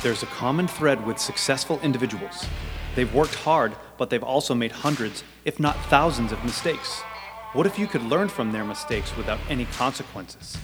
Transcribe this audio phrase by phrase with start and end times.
[0.00, 2.46] There's a common thread with successful individuals.
[2.94, 7.00] They've worked hard, but they've also made hundreds, if not thousands, of mistakes.
[7.52, 10.56] What if you could learn from their mistakes without any consequences?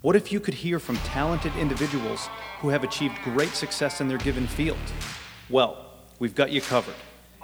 [0.00, 2.28] What if you could hear from talented individuals
[2.60, 4.78] who have achieved great success in their given field?
[5.50, 5.86] Well,
[6.20, 6.94] we've got you covered.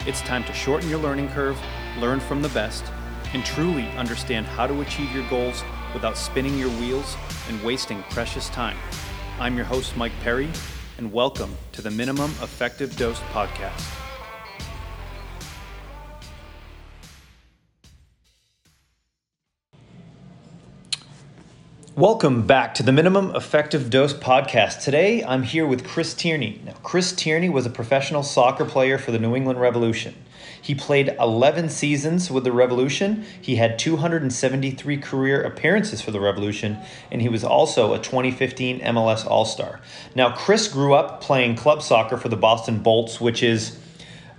[0.07, 1.59] It's time to shorten your learning curve,
[1.98, 2.85] learn from the best,
[3.32, 5.64] and truly understand how to achieve your goals
[5.95, 7.16] without spinning your wheels
[7.48, 8.77] and wasting precious time.
[9.41, 10.48] I'm your host, Mike Perry,
[10.96, 13.82] and welcome to the Minimum Effective Dose Podcast.
[21.96, 24.83] Welcome back to the Minimum Effective Dose podcast.
[24.83, 26.60] Today I'm here with Chris Tierney.
[26.64, 30.14] Now, Chris Tierney was a professional soccer player for the New England Revolution.
[30.64, 33.27] He played 11 seasons with the Revolution.
[33.38, 36.78] He had 273 career appearances for the Revolution,
[37.10, 39.82] and he was also a 2015 MLS All Star.
[40.14, 43.78] Now, Chris grew up playing club soccer for the Boston Bolts, which is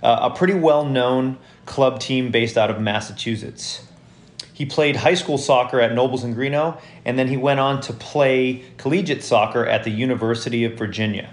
[0.02, 3.86] uh, a pretty well known club team based out of Massachusetts.
[4.52, 7.92] He played high school soccer at Nobles and Greenough, and then he went on to
[7.92, 11.30] play collegiate soccer at the University of Virginia.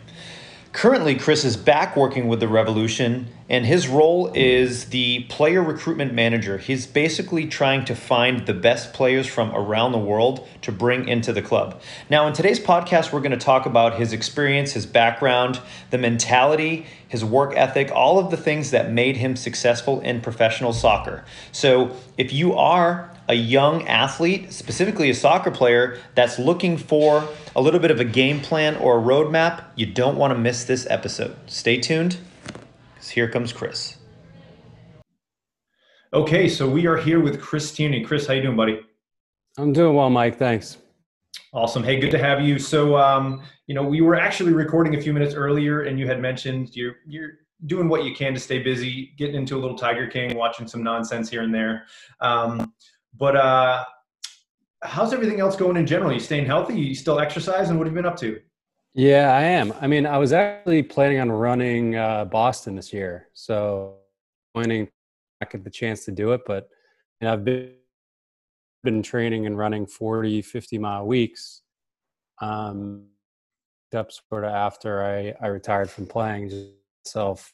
[0.73, 6.11] Currently, Chris is back working with the Revolution, and his role is the player recruitment
[6.11, 6.57] manager.
[6.57, 11.31] He's basically trying to find the best players from around the world to bring into
[11.31, 11.79] the club.
[12.09, 15.59] Now, in today's podcast, we're going to talk about his experience, his background,
[15.91, 20.73] the mentality, his work ethic, all of the things that made him successful in professional
[20.73, 21.23] soccer.
[21.51, 27.61] So, if you are a young athlete, specifically a soccer player, that's looking for a
[27.61, 30.87] little bit of a game plan or a roadmap, you don't want to miss this
[30.89, 31.35] episode.
[31.45, 32.17] Stay tuned,
[33.03, 33.97] because here comes Chris.
[36.13, 38.01] Okay, so we are here with Chris Tierney.
[38.01, 38.79] Chris, how you doing, buddy?
[39.57, 40.37] I'm doing well, Mike.
[40.37, 40.77] Thanks.
[41.51, 41.83] Awesome.
[41.83, 42.57] Hey, good to have you.
[42.59, 46.21] So, um, you know, we were actually recording a few minutes earlier, and you had
[46.21, 47.31] mentioned you're you're
[47.65, 50.81] doing what you can to stay busy, getting into a little Tiger King, watching some
[50.81, 51.85] nonsense here and there.
[52.21, 52.73] Um,
[53.17, 53.83] but uh,
[54.81, 56.13] how's everything else going in general?
[56.13, 56.79] You staying healthy?
[56.79, 57.69] You still exercise?
[57.69, 58.39] And what have you been up to?
[58.93, 59.73] Yeah, I am.
[59.81, 63.95] I mean, I was actually planning on running uh, Boston this year, so
[64.53, 64.87] winning
[65.41, 66.41] I get the chance to do it.
[66.45, 66.69] But
[67.21, 67.73] I've been
[68.83, 71.61] been training and running 40, 50 mile weeks.
[72.41, 73.05] Um,
[73.95, 76.51] up sort of after I, I retired from playing
[77.05, 77.53] self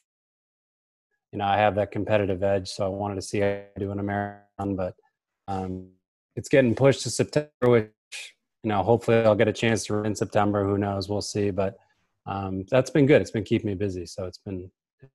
[1.32, 3.92] you know i have that competitive edge so i wanted to see how I do
[3.92, 4.94] in a marathon but
[5.48, 5.88] um,
[6.36, 7.90] it's getting pushed to September, which
[8.62, 10.64] you know hopefully I'll get a chance to run in September.
[10.64, 11.08] Who knows?
[11.08, 11.50] We'll see.
[11.50, 11.76] But
[12.26, 13.20] um, that's been good.
[13.22, 14.70] It's been keeping me busy, so it's been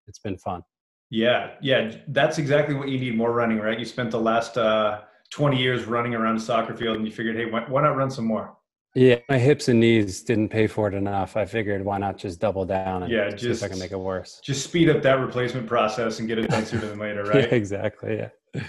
[0.07, 0.63] it's been fun.
[1.09, 3.78] Yeah, yeah, that's exactly what you need more running, right?
[3.78, 7.35] You spent the last uh, 20 years running around a soccer field, and you figured,
[7.35, 8.57] hey, why, why not run some more?
[8.95, 11.35] Yeah, my hips and knees didn't pay for it enough.
[11.35, 13.91] I figured why not just double down and yeah, just, see if I can make
[13.91, 14.39] it worse.
[14.41, 17.44] Just speed up that replacement process and get it done sooner than later, right?
[17.44, 18.17] yeah, exactly.
[18.53, 18.61] Yeah.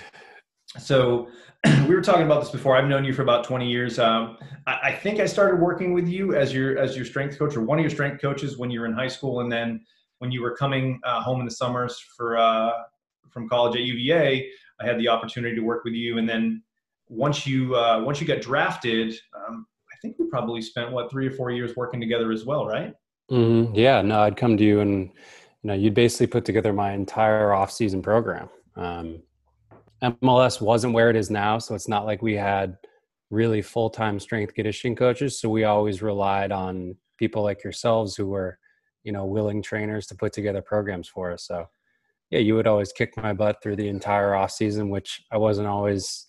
[0.79, 1.29] So
[1.89, 2.77] we were talking about this before.
[2.77, 3.99] I've known you for about 20 years.
[3.99, 7.57] Um, I, I, think I started working with you as your as your strength coach
[7.57, 9.85] or one of your strength coaches when you were in high school, and then
[10.19, 12.71] when you were coming uh, home in the summers for uh,
[13.31, 14.49] from college at UVA,
[14.81, 16.19] I had the opportunity to work with you.
[16.19, 16.63] And then
[17.09, 21.27] once you uh, once you got drafted, um, I think we probably spent what three
[21.27, 22.95] or four years working together as well, right?
[23.31, 23.75] Mm-hmm.
[23.75, 24.03] Yeah.
[24.03, 25.11] No, I'd come to you and
[25.63, 28.49] you know you'd basically put together my entire off season program.
[28.77, 29.23] Um,
[30.03, 32.77] MLS wasn't where it is now, so it's not like we had
[33.31, 35.41] really full time strength conditioning coaches.
[35.41, 38.59] So we always relied on people like yourselves who were,
[39.05, 41.47] you know, willing trainers to put together programs for us.
[41.47, 41.67] So
[42.31, 45.69] yeah, you would always kick my butt through the entire off season, which I wasn't
[45.69, 46.27] always,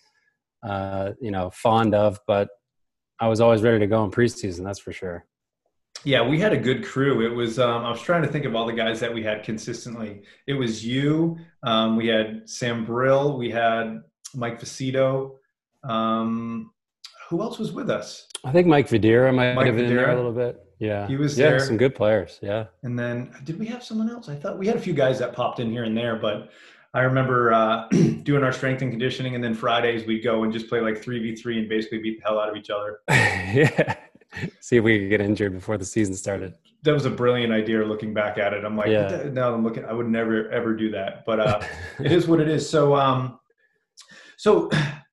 [0.66, 2.48] uh, you know, fond of, but
[3.20, 4.64] I was always ready to go in preseason.
[4.64, 5.26] That's for sure.
[6.04, 7.26] Yeah, we had a good crew.
[7.26, 9.42] It was um, I was trying to think of all the guys that we had
[9.42, 10.22] consistently.
[10.46, 11.36] It was you.
[11.62, 13.36] Um, we had Sam Brill.
[13.36, 14.02] We had
[14.34, 15.36] Mike Fucito.
[15.82, 16.70] Um,
[17.28, 18.28] who else was with us?
[18.44, 20.64] I think Mike Videira might Mike have been there a little bit.
[20.78, 21.60] Yeah, he was yeah, there.
[21.60, 22.38] Some good players.
[22.40, 22.66] Yeah.
[22.84, 24.28] And then did we have someone else?
[24.28, 26.50] I thought we had a few guys that popped in here and there, but
[26.94, 27.88] I remember uh,
[28.22, 31.18] doing our strength and conditioning, and then Fridays we'd go and just play like three
[31.18, 33.00] v three and basically beat the hell out of each other.
[33.08, 33.96] yeah.
[34.60, 36.54] see if we could get injured before the season started.
[36.82, 37.84] That was a brilliant idea.
[37.84, 39.28] Looking back at it, I'm like, yeah.
[39.32, 39.84] now I'm looking.
[39.84, 41.60] I would never ever do that, but uh,
[42.00, 42.68] it is what it is.
[42.68, 43.40] So, um,
[44.36, 44.70] so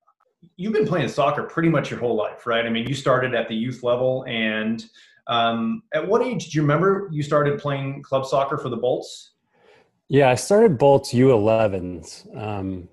[0.57, 2.65] you've been playing soccer pretty much your whole life, right?
[2.65, 4.85] I mean, you started at the youth level, and
[5.27, 9.31] um, at what age do you remember you started playing club soccer for the Bolts?
[10.07, 12.37] Yeah, I started Bolts U11s.
[12.37, 12.87] Um,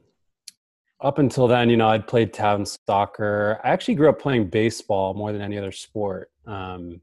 [1.02, 3.60] up until then, you know, I'd played town soccer.
[3.64, 6.30] I actually grew up playing baseball more than any other sport.
[6.46, 7.00] Um,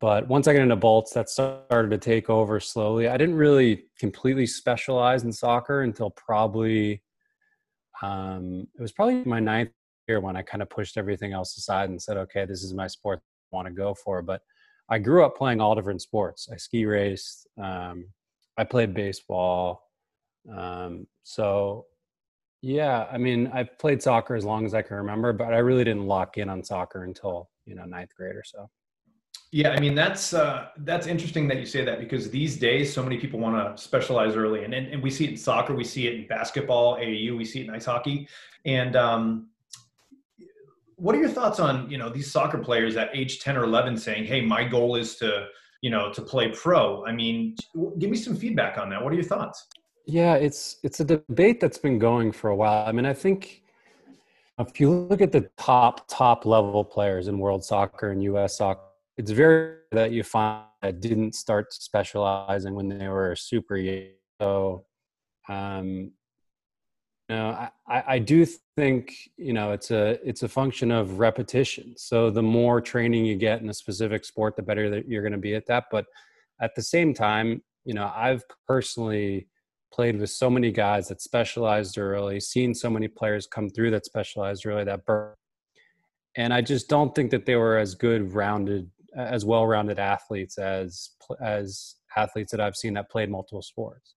[0.00, 3.08] but once I got into bolts, that started to take over slowly.
[3.08, 7.02] I didn't really completely specialize in soccer until probably
[8.02, 9.70] um, it was probably my ninth
[10.08, 12.86] year when I kind of pushed everything else aside and said, okay, this is my
[12.86, 13.20] sport
[13.52, 14.22] I want to go for.
[14.22, 14.42] But
[14.88, 16.48] I grew up playing all different sports.
[16.52, 17.46] I ski raced.
[17.62, 18.06] Um,
[18.56, 19.82] I played baseball.
[20.54, 21.86] Um, so
[22.62, 25.84] yeah, I mean, I've played soccer as long as I can remember, but I really
[25.84, 28.68] didn't lock in on soccer until you know ninth grade or so.
[29.52, 33.02] Yeah, I mean that's uh, that's interesting that you say that because these days so
[33.02, 35.84] many people want to specialize early, and, and and we see it in soccer, we
[35.84, 38.28] see it in basketball, AAU, we see it in ice hockey,
[38.64, 39.48] and um,
[40.96, 43.96] what are your thoughts on you know these soccer players at age ten or eleven
[43.96, 45.46] saying, "Hey, my goal is to
[45.80, 47.04] you know to play pro"?
[47.06, 47.56] I mean,
[47.98, 49.02] give me some feedback on that.
[49.02, 49.66] What are your thoughts?
[50.10, 52.84] Yeah, it's it's a debate that's been going for a while.
[52.84, 53.62] I mean, I think
[54.58, 58.58] if you look at the top top level players in world soccer and U.S.
[58.58, 58.82] soccer
[59.16, 64.08] it's very that you find that didn't start specializing when they were super young.
[64.40, 64.86] So,
[65.48, 66.12] um,
[67.28, 68.44] you know, I, I do
[68.76, 71.94] think you know it's a it's a function of repetition.
[71.96, 75.32] So the more training you get in a specific sport, the better that you're going
[75.32, 75.84] to be at that.
[75.92, 76.06] But
[76.60, 79.46] at the same time, you know, I've personally
[79.92, 84.04] played with so many guys that specialized early, seen so many players come through that
[84.04, 85.34] specialized early that burn.
[86.36, 91.10] And I just don't think that they were as good rounded as well-rounded athletes as
[91.40, 94.14] as athletes that I've seen that played multiple sports.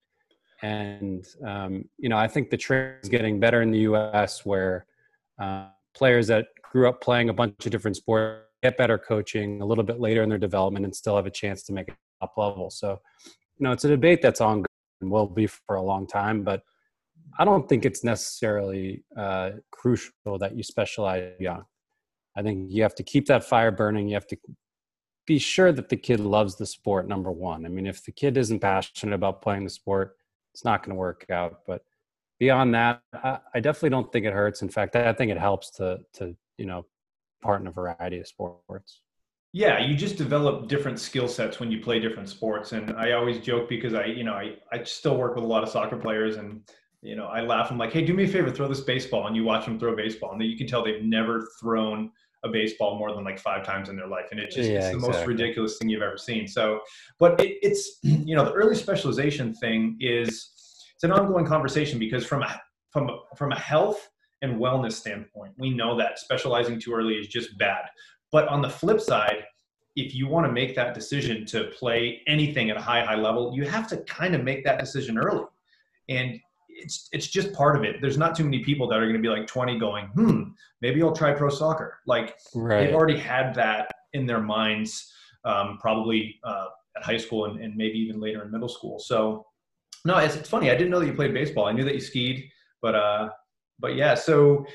[0.62, 4.46] And um, you know, I think the trend is getting better in the U.S.
[4.46, 4.86] where
[5.42, 9.66] uh, players that grew up playing a bunch of different sports get better coaching a
[9.66, 12.34] little bit later in their development and still have a chance to make it top
[12.38, 12.70] level.
[12.70, 14.66] So, you know, it's a debate that's ongoing
[15.10, 16.64] will be for a long time, but
[17.40, 21.64] I don't think it's necessarily uh, crucial that you specialize young.
[22.36, 24.08] I think you have to keep that fire burning.
[24.08, 24.38] You have to
[25.26, 28.38] be sure that the kid loves the sport number one i mean if the kid
[28.38, 30.18] isn't passionate about playing the sport
[30.54, 31.82] it's not going to work out but
[32.40, 35.72] beyond that I, I, definitely don't think it hurts in fact i think it helps
[35.72, 36.86] to to you know
[37.42, 39.02] part in a variety of sports
[39.54, 43.40] yeah you just develop different skill sets when you play different sports and i always
[43.40, 46.36] joke because i you know i, I still work with a lot of soccer players
[46.38, 46.62] and
[47.02, 47.72] you know i laugh.
[47.72, 49.96] I'm like hey do me a favor throw this baseball and you watch them throw
[49.96, 52.12] baseball and you can tell they've never thrown
[52.44, 54.90] a baseball more than like five times in their life and it just yeah, it's
[54.90, 55.20] the exactly.
[55.20, 56.48] most ridiculous thing you've ever seen.
[56.48, 56.82] So
[57.20, 60.52] but it, it's you know the early specialization thing is
[60.94, 62.62] it's an ongoing conversation because from a
[62.92, 64.10] from a, from a health
[64.42, 67.84] and wellness standpoint we know that specializing too early is just bad
[68.34, 69.46] but on the flip side
[69.96, 73.54] if you want to make that decision to play anything at a high high level
[73.56, 75.46] you have to kind of make that decision early
[76.10, 76.40] and
[76.76, 78.02] it's it's just part of it.
[78.02, 80.44] There's not too many people that are going to be like 20 going, hmm,
[80.82, 82.00] maybe I'll try pro soccer.
[82.06, 82.86] Like right.
[82.86, 85.12] they've already had that in their minds,
[85.46, 89.00] um, probably uh, at high school and, and, maybe even later in middle school.
[89.00, 89.48] So
[90.06, 90.70] no, it's, it's, funny.
[90.70, 91.66] I didn't know that you played baseball.
[91.66, 92.50] I knew that you skied,
[92.82, 93.30] but uh,
[93.80, 94.14] but yeah.
[94.16, 94.66] So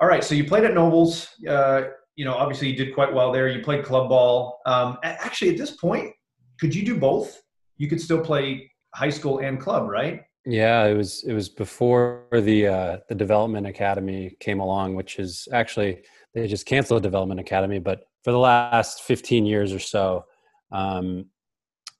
[0.00, 0.24] all right.
[0.24, 1.28] So you played at Nobles.
[1.48, 1.82] Uh,
[2.18, 3.46] you know, obviously you did quite well there.
[3.46, 4.60] You played club ball.
[4.66, 6.12] Um, actually, at this point,
[6.58, 7.40] could you do both?
[7.76, 10.22] You could still play high school and club, right?
[10.44, 15.46] Yeah, it was it was before the uh, the development academy came along, which is
[15.52, 16.02] actually
[16.34, 17.78] they just canceled the development academy.
[17.78, 20.24] But for the last fifteen years or so,
[20.72, 21.26] um,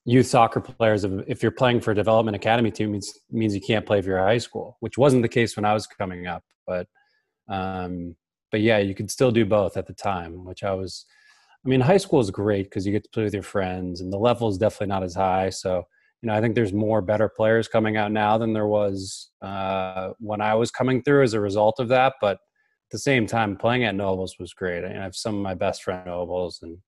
[0.04, 3.86] youth soccer players, if you're playing for a development academy team, means means you can't
[3.86, 6.42] play for your high school, which wasn't the case when I was coming up.
[6.66, 6.88] But
[7.48, 8.16] um,
[8.50, 11.06] but yeah, you could still do both at the time, which I was.
[11.64, 14.12] I mean, high school is great because you get to play with your friends, and
[14.12, 15.50] the level is definitely not as high.
[15.50, 15.84] So
[16.22, 20.10] you know, I think there's more better players coming out now than there was uh,
[20.18, 22.14] when I was coming through as a result of that.
[22.20, 24.84] But at the same time, playing at Nobles was great.
[24.84, 26.78] I, I have some of my best friend Nobles, and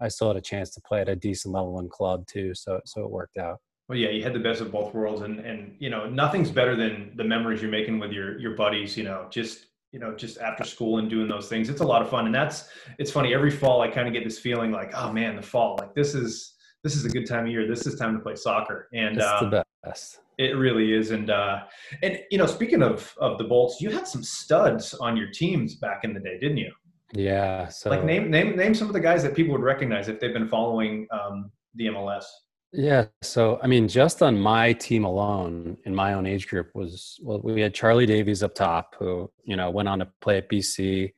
[0.00, 2.54] I still had a chance to play at a decent level in club too.
[2.54, 3.58] So so it worked out.
[3.88, 6.76] Well, yeah, you had the best of both worlds, and and you know, nothing's better
[6.76, 8.96] than the memories you're making with your your buddies.
[8.96, 11.70] You know, just you know, just after school and doing those things.
[11.70, 13.32] It's a lot of fun, and that's it's funny.
[13.32, 16.14] Every fall, I kind of get this feeling like, oh man, the fall, like this
[16.14, 16.52] is
[16.84, 17.66] this is a good time of year.
[17.66, 18.90] This is time to play soccer.
[18.92, 20.18] And it's uh, the best.
[20.36, 21.12] It really is.
[21.12, 21.62] And uh,
[22.02, 25.76] and you know, speaking of of the Bolts, you had some studs on your teams
[25.76, 26.72] back in the day, didn't you?
[27.14, 27.68] Yeah.
[27.68, 30.34] So like name name name some of the guys that people would recognize if they've
[30.34, 32.24] been following um, the MLS.
[32.72, 33.06] Yeah.
[33.22, 37.40] So I mean, just on my team alone, in my own age group, was well,
[37.42, 41.12] we had Charlie Davies up top, who you know went on to play at BC,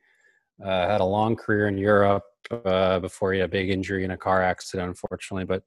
[0.63, 4.11] uh, had a long career in Europe, uh, before he had a big injury in
[4.11, 5.45] a car accident, unfortunately.
[5.45, 5.63] But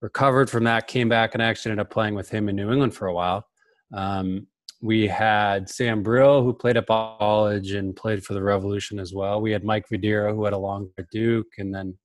[0.00, 2.94] recovered from that, came back, and actually ended up playing with him in New England
[2.94, 3.46] for a while.
[3.94, 4.46] Um,
[4.80, 9.40] we had Sam Brill, who played at college and played for the Revolution as well.
[9.40, 11.98] We had Mike Videira, who had a long at Duke, and then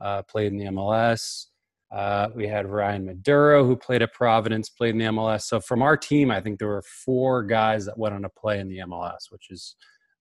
[0.00, 1.46] uh, played in the MLS.
[1.92, 5.42] Uh, we had Ryan Maduro, who played at Providence, played in the MLS.
[5.42, 8.58] So from our team, I think there were four guys that went on to play
[8.58, 9.76] in the MLS, which is,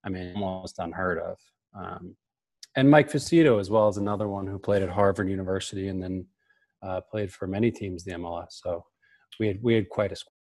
[0.06, 1.38] I mean, almost unheard of.
[1.76, 2.16] Um,
[2.76, 6.26] and Mike Fucito as well as another one who played at Harvard University and then
[6.84, 8.48] uh, played for many teams in the MLS.
[8.50, 8.86] So
[9.40, 10.32] we had we had quite a squad.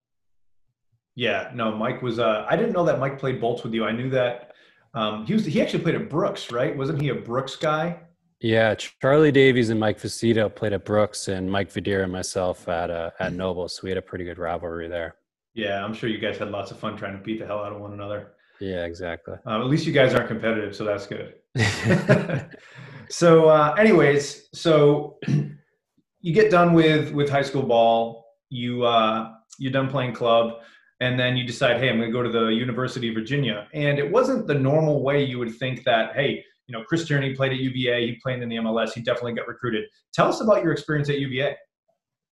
[1.15, 2.19] Yeah, no, Mike was.
[2.19, 3.85] Uh, I didn't know that Mike played bolts with you.
[3.85, 4.51] I knew that
[4.93, 5.45] um, he was.
[5.45, 6.75] He actually played at Brooks, right?
[6.75, 7.99] Wasn't he a Brooks guy?
[8.41, 12.89] Yeah, Charlie Davies and Mike Fucito played at Brooks, and Mike Videira and myself at
[12.89, 13.67] uh, at Noble.
[13.69, 15.15] So we had a pretty good rivalry there.
[15.53, 17.71] Yeah, I'm sure you guys had lots of fun trying to beat the hell out
[17.71, 18.33] of one another.
[18.59, 19.35] Yeah, exactly.
[19.45, 21.35] Um, at least you guys aren't competitive, so that's good.
[23.09, 25.17] so, uh, anyways, so
[26.19, 28.25] you get done with with high school ball.
[28.49, 30.59] You uh, you're done playing club
[31.01, 33.67] and then you decide, hey, I'm going to go to the University of Virginia.
[33.73, 37.35] And it wasn't the normal way you would think that, hey, you know, Chris Tierney
[37.35, 39.85] played at UVA, he played in the MLS, he definitely got recruited.
[40.13, 41.55] Tell us about your experience at UVA.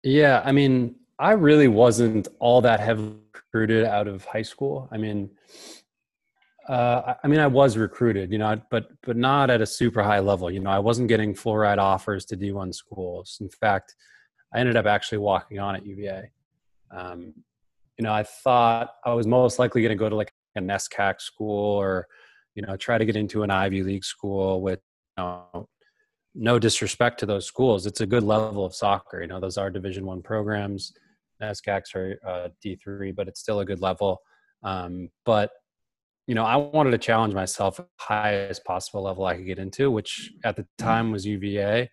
[0.03, 4.89] Yeah, I mean, I really wasn't all that heavily recruited out of high school.
[4.91, 5.29] I mean,
[6.67, 10.19] uh, I mean, I was recruited, you know, but but not at a super high
[10.19, 10.49] level.
[10.49, 13.37] You know, I wasn't getting full ride offers to D1 schools.
[13.41, 13.95] In fact,
[14.53, 16.31] I ended up actually walking on at UVA.
[16.91, 17.33] Um,
[17.97, 21.21] you know, I thought I was most likely going to go to like a NESCAC
[21.21, 22.07] school or,
[22.55, 24.79] you know, try to get into an Ivy League school with,
[25.17, 25.67] you know,
[26.35, 27.85] no disrespect to those schools.
[27.85, 29.21] It's a good level of soccer.
[29.21, 30.93] You know, those are Division One programs.
[31.41, 34.19] NESCACs are uh, D three, but it's still a good level.
[34.63, 35.51] Um, but
[36.25, 40.31] you know, I wanted to challenge myself highest possible level I could get into, which
[40.45, 41.89] at the time was UVA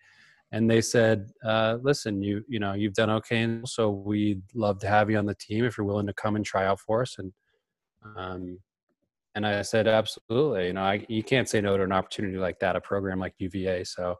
[0.51, 4.79] and they said, uh, "Listen, you you know you've done okay, and so we'd love
[4.79, 7.01] to have you on the team if you're willing to come and try out for
[7.01, 7.33] us." And
[8.17, 8.59] um,
[9.35, 10.67] and I said, "Absolutely.
[10.67, 13.33] You know, I, you can't say no to an opportunity like that, a program like
[13.39, 14.15] UVA." So,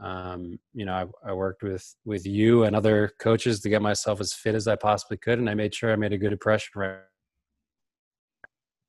[0.00, 0.94] um, you know,
[1.24, 4.68] I, I worked with with you and other coaches to get myself as fit as
[4.68, 6.98] I possibly could, and I made sure I made a good impression right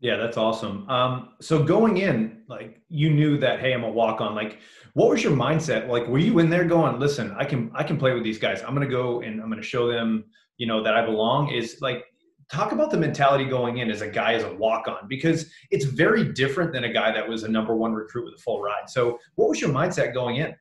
[0.05, 0.87] yeah, that's awesome.
[0.89, 4.35] Um, so going in, like you knew that, hey, I'm a walk on.
[4.35, 4.59] Like,
[4.93, 5.87] what was your mindset?
[5.87, 8.61] Like, were you in there going, listen, I can I can play with these guys.
[8.61, 10.25] I'm gonna go and I'm gonna show them,
[10.57, 11.51] you know, that I belong.
[11.51, 12.05] Is like
[12.51, 15.85] talk about the mentality going in as a guy as a walk on because it's
[15.85, 18.89] very different than a guy that was a number one recruit with a full ride.
[18.89, 20.55] So what was your mindset going in?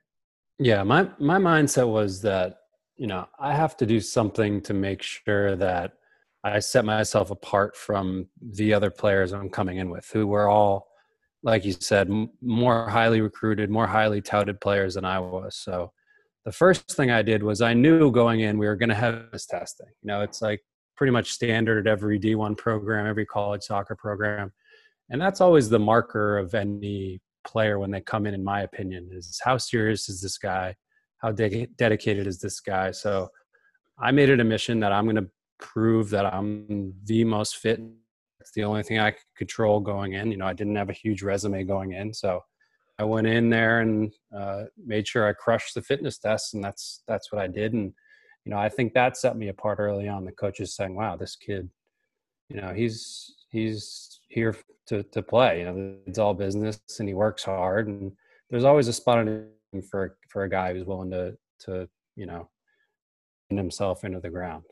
[0.58, 2.58] Yeah, my my mindset was that,
[2.96, 5.94] you know, I have to do something to make sure that
[6.44, 10.88] I set myself apart from the other players I'm coming in with, who were all,
[11.42, 15.56] like you said, m- more highly recruited, more highly touted players than I was.
[15.56, 15.92] So
[16.44, 19.30] the first thing I did was I knew going in we were going to have
[19.32, 19.88] this testing.
[20.02, 20.62] You know, it's like
[20.96, 24.52] pretty much standard at every D1 program, every college soccer program.
[25.10, 29.10] And that's always the marker of any player when they come in, in my opinion,
[29.12, 30.74] is how serious is this guy?
[31.18, 32.90] How de- dedicated is this guy?
[32.90, 33.28] So
[33.98, 37.80] I made it a mission that I'm going to prove that I'm the most fit.
[38.40, 40.30] It's the only thing I could control going in.
[40.30, 42.40] You know, I didn't have a huge resume going in, so
[42.98, 47.02] I went in there and uh, made sure I crushed the fitness tests, and that's
[47.08, 47.72] that's what I did.
[47.72, 47.92] And
[48.44, 50.24] you know, I think that set me apart early on.
[50.24, 51.70] The coaches saying, "Wow, this kid,
[52.48, 54.54] you know, he's he's here
[54.88, 55.60] to to play.
[55.60, 57.88] You know, it's all business, and he works hard.
[57.88, 58.12] And
[58.50, 59.48] there's always a spot in
[59.90, 62.48] for for a guy who's willing to to you know,
[63.48, 64.64] himself into the ground."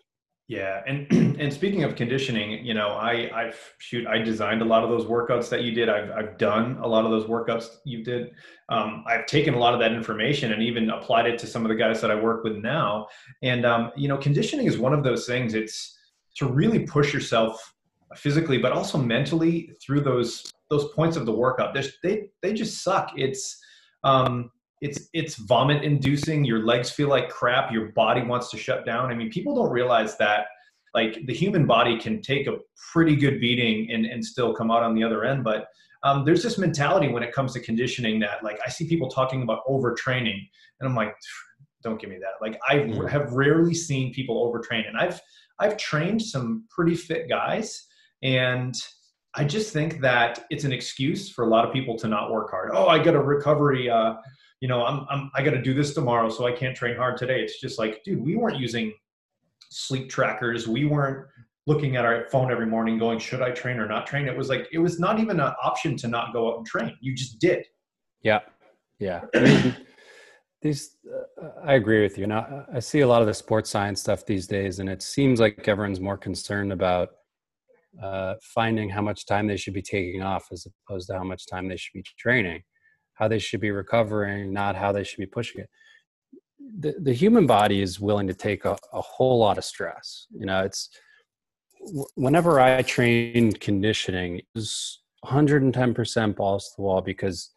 [0.53, 4.85] Yeah, and and speaking of conditioning, you know, I I've shoot I designed a lot
[4.85, 5.89] of those workouts that you did.
[5.89, 8.33] I've I've done a lot of those workouts you did.
[8.69, 11.71] Um, I've taken a lot of that information and even applied it to some of
[11.71, 13.07] the guys that I work with now.
[13.41, 15.55] And um, you know, conditioning is one of those things.
[15.55, 15.99] It's
[16.37, 17.75] to really push yourself
[18.15, 21.73] physically, but also mentally through those those points of the workout.
[21.73, 23.13] There's, they they just suck.
[23.17, 23.59] It's
[24.05, 24.51] um,
[24.83, 26.45] it's it's vomit inducing.
[26.45, 27.73] Your legs feel like crap.
[27.73, 29.11] Your body wants to shut down.
[29.11, 30.47] I mean people don't realize that
[30.93, 32.59] like the human body can take a
[32.93, 35.43] pretty good beating and, and still come out on the other end.
[35.43, 35.69] But
[36.03, 39.43] um, there's this mentality when it comes to conditioning that like i see people talking
[39.43, 40.49] about overtraining
[40.81, 41.15] and i'm like
[41.83, 42.35] don't give me that.
[42.41, 43.09] Like i mm.
[43.09, 45.21] have rarely seen people overtrain and i've
[45.59, 47.87] i've trained some pretty fit guys
[48.23, 48.75] and
[49.35, 52.51] i just think that it's an excuse for a lot of people to not work
[52.51, 52.71] hard.
[52.73, 54.15] Oh i got a recovery uh,
[54.63, 57.17] you know, I'm, I'm I got to do this tomorrow, so I can't train hard
[57.17, 57.41] today.
[57.41, 58.93] It's just like, dude, we weren't using
[59.71, 60.69] sleep trackers.
[60.69, 61.27] We weren't
[61.67, 64.29] looking at our phone every morning going, should I train or not train?
[64.29, 66.97] It was like, it was not even an option to not go out and train.
[67.01, 67.67] You just did.
[68.23, 68.39] Yeah.
[69.01, 69.23] Yeah.
[69.35, 69.77] I
[70.63, 70.97] these,
[71.43, 72.29] uh, I agree with you.
[72.29, 75.41] Now, I see a lot of the sports science stuff these days, and it seems
[75.41, 77.09] like everyone's more concerned about
[78.01, 81.49] uh, finding how much time they should be taking off as opposed to how much
[81.49, 82.63] time they should be training
[83.15, 85.71] how they should be recovering, not how they should be pushing it.
[86.79, 90.27] the, the human body is willing to take a, a whole lot of stress.
[90.31, 90.89] You know, it's
[92.15, 97.51] whenever I train conditioning, it's 110% balls to the wall because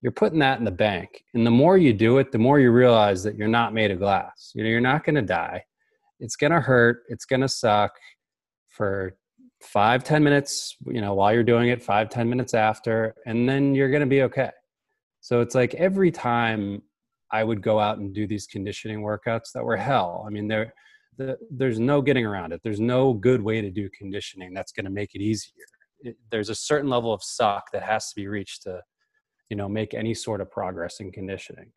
[0.00, 1.24] you're putting that in the bank.
[1.34, 3.98] And the more you do it, the more you realize that you're not made of
[3.98, 4.52] glass.
[4.54, 5.64] You know, you're not going to die.
[6.18, 7.02] It's going to hurt.
[7.08, 7.92] It's going to suck
[8.68, 9.16] for
[9.60, 13.74] five ten minutes, you know, while you're doing it, five ten minutes after, and then
[13.74, 14.50] you're going to be okay.
[15.22, 16.82] So it's like every time
[17.30, 20.24] I would go out and do these conditioning workouts that were hell.
[20.26, 20.74] I mean, there,
[21.16, 22.60] the, there's no getting around it.
[22.62, 25.64] There's no good way to do conditioning that's going to make it easier.
[26.00, 28.82] It, there's a certain level of suck that has to be reached to,
[29.48, 31.72] you know, make any sort of progress in conditioning.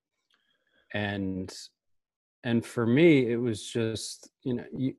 [0.94, 1.54] And
[2.44, 4.94] and for me, it was just you know you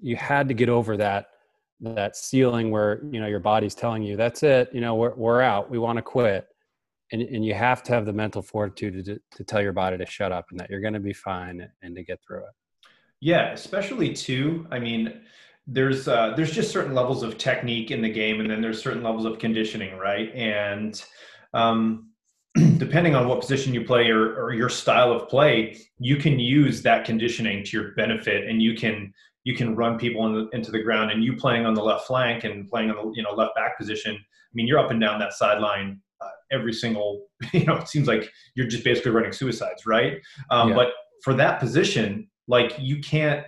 [0.00, 1.26] you had to get over that
[1.80, 5.40] that ceiling where you know your body's telling you that's it you know we're, we're
[5.40, 6.46] out we want to quit
[7.12, 10.06] and, and you have to have the mental fortitude to, to tell your body to
[10.06, 12.52] shut up and that you're going to be fine and to get through it.
[13.20, 15.20] Yeah especially too i mean
[15.66, 19.02] there's uh, there's just certain levels of technique in the game and then there's certain
[19.02, 20.34] levels of conditioning right?
[20.34, 21.02] And
[21.54, 22.10] um,
[22.78, 26.82] depending on what position you play or, or your style of play you can use
[26.82, 29.12] that conditioning to your benefit and you can
[29.44, 32.06] you can run people in the, into the ground and you playing on the left
[32.06, 35.00] flank and playing on the you know left back position i mean you're up and
[35.00, 39.32] down that sideline uh, every single you know it seems like you're just basically running
[39.32, 40.20] suicides right?
[40.50, 40.74] Um, yeah.
[40.74, 40.88] but
[41.24, 43.44] for that position like you can't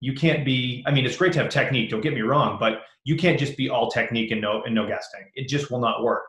[0.00, 2.82] you can't be i mean it's great to have technique don't get me wrong but
[3.08, 5.30] you can't just be all technique and no and no gas tank.
[5.34, 6.26] It just will not work.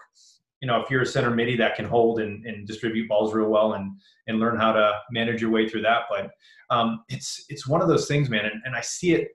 [0.62, 3.50] You know if you're a center midi that can hold and, and distribute balls real
[3.50, 3.92] well and
[4.28, 6.32] and learn how to manage your way through that but
[6.70, 9.30] um, it's it's one of those things man and, and i see it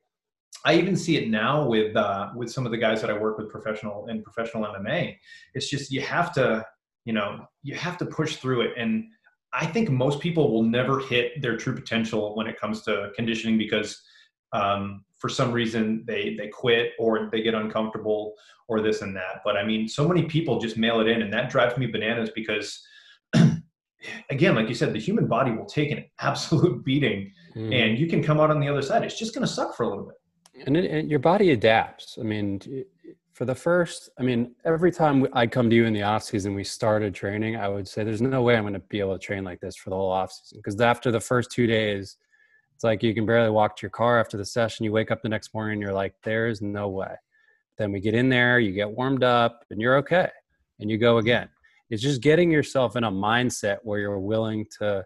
[0.64, 3.36] I even see it now with uh, with some of the guys that I work
[3.36, 5.16] with professional in professional MMA.
[5.52, 6.64] It's just you have to,
[7.04, 8.72] you know, you have to push through it.
[8.78, 9.04] And
[9.52, 13.58] I think most people will never hit their true potential when it comes to conditioning
[13.58, 14.02] because
[14.52, 18.32] um, for some reason they they quit or they get uncomfortable
[18.66, 19.42] or this and that.
[19.44, 22.30] But I mean, so many people just mail it in, and that drives me bananas
[22.34, 22.82] because.
[24.30, 27.74] again, like you said, the human body will take an absolute beating, mm.
[27.74, 29.02] and you can come out on the other side.
[29.02, 30.16] It's just going to suck for a little bit
[30.66, 32.18] and, it, and your body adapts.
[32.18, 32.60] I mean,
[33.32, 36.54] for the first, I mean, every time I come to you in the off season,
[36.54, 37.56] we started training.
[37.56, 39.76] I would say, "There's no way I'm going to be able to train like this
[39.76, 42.16] for the whole off season." Because after the first two days,
[42.74, 44.84] it's like you can barely walk to your car after the session.
[44.84, 47.14] You wake up the next morning, and you're like, "There's no way."
[47.76, 50.30] Then we get in there, you get warmed up, and you're okay,
[50.78, 51.48] and you go again.
[51.90, 55.04] It's just getting yourself in a mindset where you're willing to,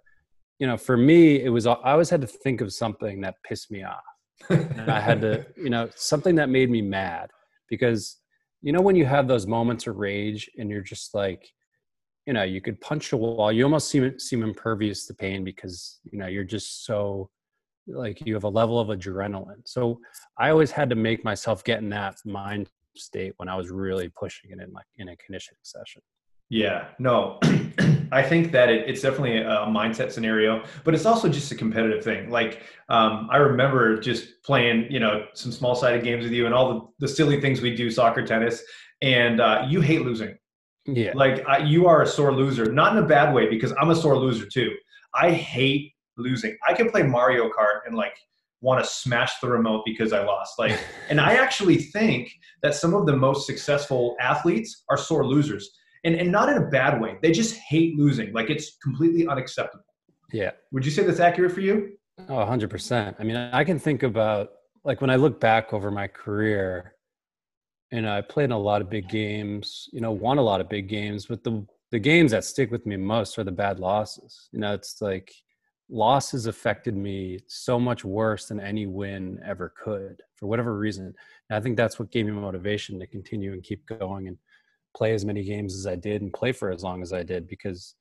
[0.58, 0.76] you know.
[0.76, 4.04] For me, it was I always had to think of something that pissed me off
[4.51, 7.31] I had to, you know, something that made me mad
[7.68, 8.16] because,
[8.62, 11.53] you know, when you have those moments of rage and you're just like,
[12.27, 15.98] you know, you could punch a wall, you almost seem seem impervious to pain because
[16.05, 17.31] you know you're just so
[17.87, 19.62] like you have a level of adrenaline.
[19.64, 19.98] So
[20.38, 24.11] I always had to make myself get in that mind state when I was really
[24.11, 26.03] pushing it in like in a conditioning session.
[26.51, 27.38] Yeah, no,
[28.12, 32.02] I think that it, it's definitely a mindset scenario, but it's also just a competitive
[32.02, 32.30] thing.
[32.30, 36.54] Like um, I remember just playing, you know, some small sided games with you and
[36.54, 38.62] all the, the silly things we do, soccer, tennis,
[39.02, 40.36] and uh, you hate losing.
[40.86, 41.12] Yeah.
[41.14, 43.96] Like I, you are a sore loser, not in a bad way, because I'm a
[43.96, 44.74] sore loser too.
[45.14, 46.56] I hate losing.
[46.66, 48.14] I can play Mario Kart and like
[48.60, 50.58] want to smash the remote because I lost.
[50.58, 50.78] Like,
[51.10, 55.70] and I actually think that some of the most successful athletes are sore losers
[56.04, 57.16] and, and not in a bad way.
[57.22, 58.32] They just hate losing.
[58.32, 59.84] Like it's completely unacceptable.
[60.32, 60.52] Yeah.
[60.72, 61.96] Would you say that's accurate for you?
[62.28, 63.14] Oh, 100%.
[63.18, 64.50] I mean, I can think about
[64.84, 66.94] like when I look back over my career,
[67.90, 70.68] and I played in a lot of big games, you know, won a lot of
[70.68, 74.50] big games, but the the games that stick with me most are the bad losses.
[74.52, 75.32] You know, it's like
[75.88, 81.14] losses affected me so much worse than any win ever could for whatever reason.
[81.48, 84.37] And I think that's what gave me motivation to continue and keep going and
[84.98, 87.46] play as many games as I did and play for as long as I did
[87.46, 87.94] because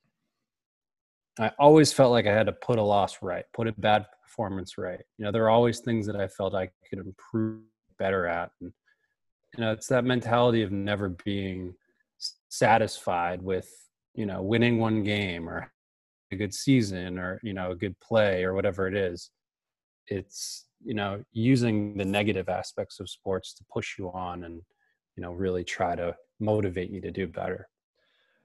[1.39, 4.79] I always felt like I had to put a loss right, put a bad performance
[4.79, 4.99] right.
[5.19, 7.61] You know, there are always things that I felt I could improve
[7.99, 8.49] better at.
[8.59, 8.73] And,
[9.55, 11.75] you know, it's that mentality of never being
[12.49, 13.69] satisfied with,
[14.15, 15.71] you know, winning one game or
[16.31, 19.29] a good season or, you know, a good play or whatever it is.
[20.07, 24.63] It's, you know, using the negative aspects of sports to push you on and,
[25.17, 27.67] you know, really try to motivate you to do better.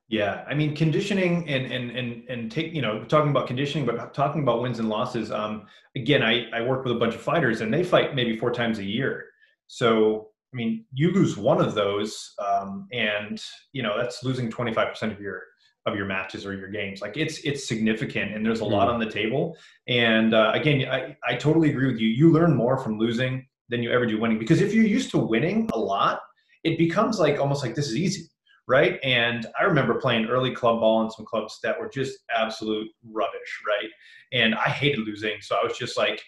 [0.08, 4.12] Yeah, I mean conditioning and and and and take you know talking about conditioning, but
[4.12, 5.30] talking about wins and losses.
[5.30, 8.50] Um, again, I I work with a bunch of fighters, and they fight maybe four
[8.50, 9.26] times a year.
[9.68, 14.74] So I mean, you lose one of those, um, and you know that's losing twenty
[14.74, 15.42] five percent of your
[15.86, 17.00] of your matches or your games.
[17.00, 18.94] Like it's it's significant, and there's a lot hmm.
[18.94, 19.56] on the table.
[19.88, 22.08] And uh, again, I, I totally agree with you.
[22.08, 25.18] You learn more from losing than you ever do winning because if you're used to
[25.18, 26.20] winning a lot,
[26.64, 28.28] it becomes like almost like this is easy,
[28.68, 28.98] right?
[29.02, 33.60] And I remember playing early club ball in some clubs that were just absolute rubbish,
[33.66, 33.90] right?
[34.32, 36.22] And I hated losing, so I was just like,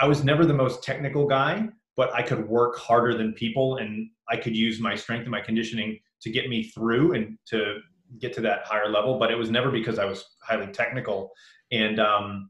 [0.00, 4.10] I was never the most technical guy, but I could work harder than people, and
[4.28, 7.78] I could use my strength and my conditioning to get me through and to
[8.18, 9.18] get to that higher level.
[9.18, 11.30] But it was never because I was highly technical.
[11.72, 12.49] And um,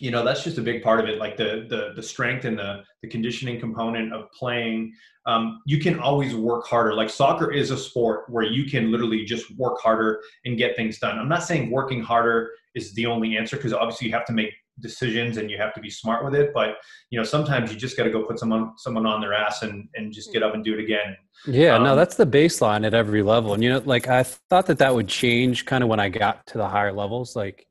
[0.00, 2.58] you know that's just a big part of it like the the the strength and
[2.58, 4.92] the the conditioning component of playing.
[5.26, 6.94] Um, you can always work harder.
[6.94, 10.98] Like soccer is a sport where you can literally just work harder and get things
[10.98, 11.18] done.
[11.18, 14.52] I'm not saying working harder is the only answer because obviously you have to make
[14.80, 16.76] decisions and you have to be smart with it but
[17.10, 19.88] you know sometimes you just got to go put someone someone on their ass and
[19.94, 21.16] and just get up and do it again.
[21.46, 24.66] Yeah um, no that's the baseline at every level and you know like i thought
[24.66, 27.66] that that would change kind of when i got to the higher levels like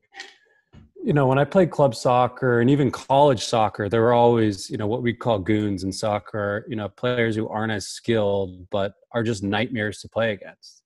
[1.07, 4.75] you know when i played club soccer and even college soccer there were always you
[4.75, 8.91] know what we call goons in soccer you know players who aren't as skilled but
[9.13, 10.83] are just nightmares to play against.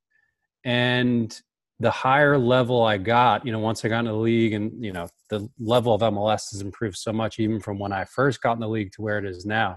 [0.63, 1.35] And
[1.79, 4.93] the higher level i got you know once i got in the league and you
[4.93, 8.53] know the level of mls has improved so much even from when i first got
[8.53, 9.71] in the league to where it is now.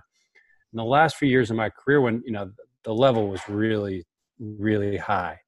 [0.75, 2.51] In the last few years of my career when you know
[2.85, 4.05] the level was really
[4.39, 5.41] really high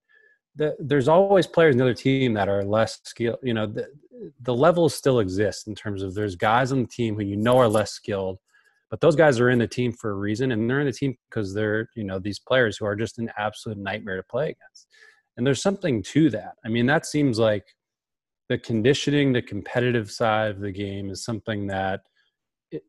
[0.57, 3.39] the, there's always players in the other team that are less skilled.
[3.43, 3.89] You know, the,
[4.41, 7.59] the levels still exist in terms of there's guys on the team who you know
[7.59, 8.39] are less skilled,
[8.91, 11.17] but those guys are in the team for a reason, and they're in the team
[11.29, 14.89] because they're you know these players who are just an absolute nightmare to play against.
[15.37, 16.55] And there's something to that.
[16.65, 17.65] I mean, that seems like
[18.49, 22.01] the conditioning, the competitive side of the game is something that
[22.71, 22.83] it,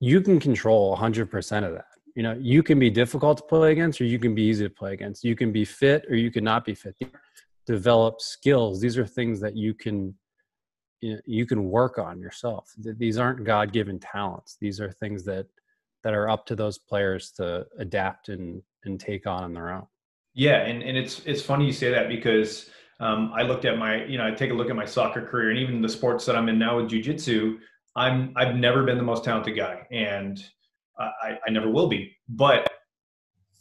[0.00, 4.00] you can control 100% of that you know you can be difficult to play against
[4.00, 5.24] or you can be easy to play against.
[5.24, 6.96] You can be fit or you can not be fit.
[7.66, 8.80] Develop skills.
[8.80, 10.14] These are things that you can
[11.00, 12.72] you, can work on yourself.
[12.78, 14.56] These aren't god-given talents.
[14.60, 15.46] These are things that
[16.04, 19.86] that are up to those players to adapt and and take on on their own.
[20.34, 22.70] Yeah and, and it's it's funny you say that because
[23.00, 25.50] um, i looked at my you know i take a look at my soccer career
[25.50, 27.58] and even the sports that i'm in now with jiu-jitsu
[27.96, 29.86] i'm i've never been the most talented guy.
[29.90, 30.42] And
[30.98, 32.14] I, I never will be.
[32.28, 32.70] But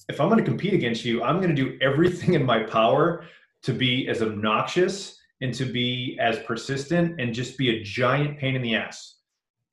[0.10, 3.26] if I'm going to compete against you, I'm going to do everything in my power
[3.63, 8.56] to be as obnoxious and to be as persistent and just be a giant pain
[8.56, 9.15] in the ass.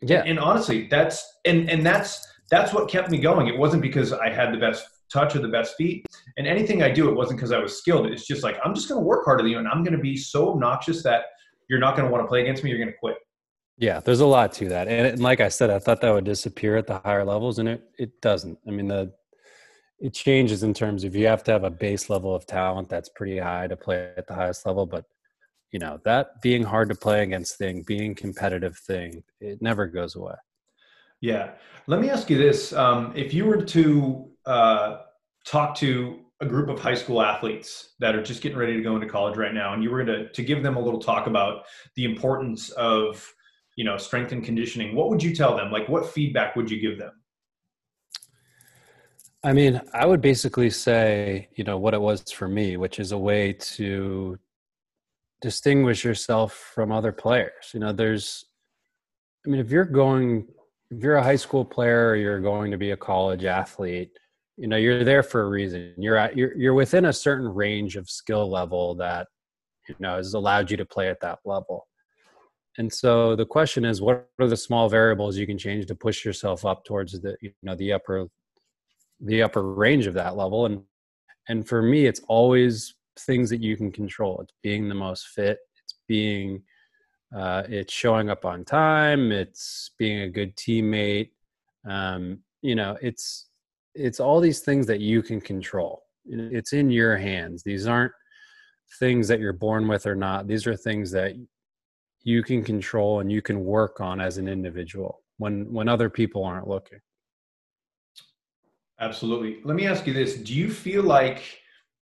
[0.01, 0.21] Yeah.
[0.21, 3.49] And, and honestly, that's and and that's that's what kept me going.
[3.49, 6.07] It wasn't because I had the best touch or the best feet.
[6.37, 8.07] And anything I do, it wasn't because I was skilled.
[8.07, 10.03] It's just like I'm just going to work harder than you, and I'm going to
[10.03, 11.23] be so obnoxious that
[11.69, 12.71] you're not going to want to play against me.
[12.71, 13.17] You're going to quit.
[13.81, 16.25] Yeah, there's a lot to that, and, and like I said, I thought that would
[16.25, 18.59] disappear at the higher levels, and it it doesn't.
[18.67, 19.13] I mean, the
[20.01, 23.09] it changes in terms of you have to have a base level of talent that's
[23.09, 25.05] pretty high to play at the highest level, but
[25.71, 30.17] you know that being hard to play against thing, being competitive thing, it never goes
[30.17, 30.35] away.
[31.21, 31.53] Yeah,
[31.87, 34.99] let me ask you this: um, if you were to uh,
[35.47, 38.97] talk to a group of high school athletes that are just getting ready to go
[38.97, 41.65] into college right now, and you were to to give them a little talk about
[41.95, 43.33] the importance of
[43.79, 45.71] you know strength and conditioning what would you tell them?
[45.71, 47.13] Like what feedback would you give them?
[49.45, 53.13] I mean i would basically say you know what it was for me which is
[53.13, 54.37] a way to
[55.41, 57.71] distinguish yourself from other players.
[57.73, 58.47] You know there's
[59.47, 60.49] i mean if you're going
[60.91, 64.11] if you're a high school player or you're going to be a college athlete
[64.57, 65.95] you know you're there for a reason.
[65.99, 69.29] You're at you're, you're within a certain range of skill level that
[69.89, 71.87] you know has allowed you to play at that level
[72.79, 76.25] and so the question is, what are the small variables you can change to push
[76.25, 78.29] yourself up towards the you know the upper
[79.21, 80.65] the upper range of that level?
[80.67, 80.83] And
[81.49, 84.41] and for me, it's always things that you can control.
[84.41, 85.59] It's being the most fit.
[85.83, 86.63] It's being
[87.37, 89.33] uh, it's showing up on time.
[89.33, 91.31] It's being a good teammate.
[91.85, 93.49] Um, you know, it's
[93.97, 96.05] it's all these things that you can control.
[96.27, 97.65] It's in your hands.
[97.65, 98.13] These aren't
[99.01, 100.47] things that you're born with or not.
[100.47, 101.35] These are things that
[102.23, 106.45] you can control and you can work on as an individual when when other people
[106.45, 106.99] aren't looking.
[109.01, 109.59] Absolutely.
[109.65, 110.37] Let me ask you this.
[110.37, 111.61] Do you feel like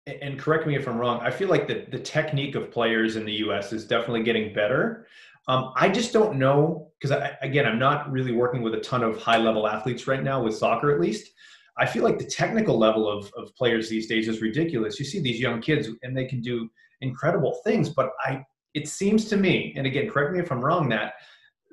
[0.06, 3.24] and correct me if i'm wrong i feel like the, the technique of players in
[3.24, 5.06] the us is definitely getting better.
[5.48, 9.18] Um, i just don't know because again i'm not really working with a ton of
[9.18, 11.32] high level athletes right now with soccer at least.
[11.78, 14.98] I feel like the technical level of, of players these days is ridiculous.
[14.98, 16.68] You see these young kids and they can do
[17.00, 20.88] incredible things but i it seems to me, and again, correct me if I'm wrong,
[20.90, 21.14] that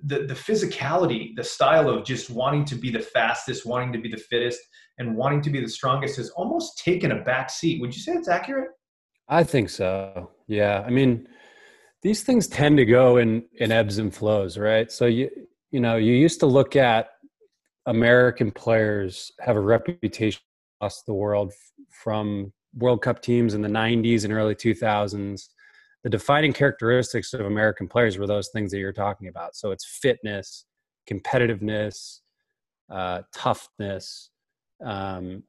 [0.04, 4.10] the, the physicality, the style of just wanting to be the fastest, wanting to be
[4.10, 4.60] the fittest,
[4.98, 7.82] and wanting to be the strongest has almost taken a back seat.
[7.82, 8.70] Would you say that's accurate?
[9.28, 10.32] I think so.
[10.48, 10.84] Yeah.
[10.86, 11.28] I mean,
[12.02, 14.92] these things tend to go in in ebbs and flows, right?
[14.92, 15.30] So you
[15.72, 17.10] you know, you used to look at
[17.86, 20.42] American players have a reputation
[20.80, 21.54] across the world
[21.92, 25.48] from World Cup teams in the 90s and early 2000s.
[26.04, 29.56] The defining characteristics of American players were those things that you're talking about.
[29.56, 30.66] So it's fitness,
[31.10, 32.20] competitiveness,
[32.90, 34.30] uh, toughness,
[34.86, 35.44] um,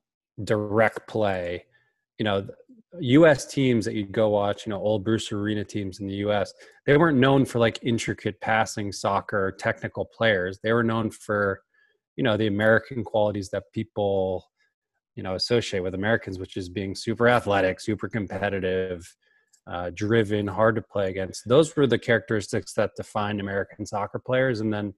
[0.44, 1.64] direct play.
[2.18, 2.48] You know,
[3.00, 3.46] U.S.
[3.46, 6.52] teams that you'd go watch, you know, old Bruce Arena teams in the U.S.
[6.86, 10.58] They weren't known for like intricate passing, soccer, technical players.
[10.62, 11.62] They were known for,
[12.16, 14.46] you know, the American qualities that people,
[15.14, 19.14] you know, associate with Americans, which is being super athletic, super competitive,
[19.70, 21.48] uh, driven, hard to play against.
[21.48, 24.60] Those were the characteristics that defined American soccer players.
[24.60, 24.94] And then,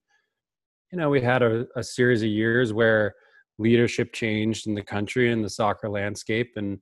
[0.92, 3.14] you know, we had a, a series of years where
[3.58, 6.78] leadership changed in the country and the soccer landscape and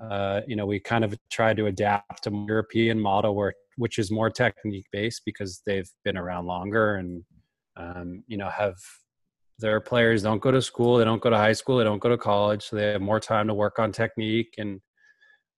[0.00, 3.98] uh, you know, we kind of tried to adapt to a European model where which
[3.98, 7.24] is more technique based because they've been around longer and
[7.76, 8.76] um, you know have
[9.58, 12.08] their players don't go to school, they don't go to high school, they don't go
[12.08, 14.54] to college, so they have more time to work on technique.
[14.58, 14.80] And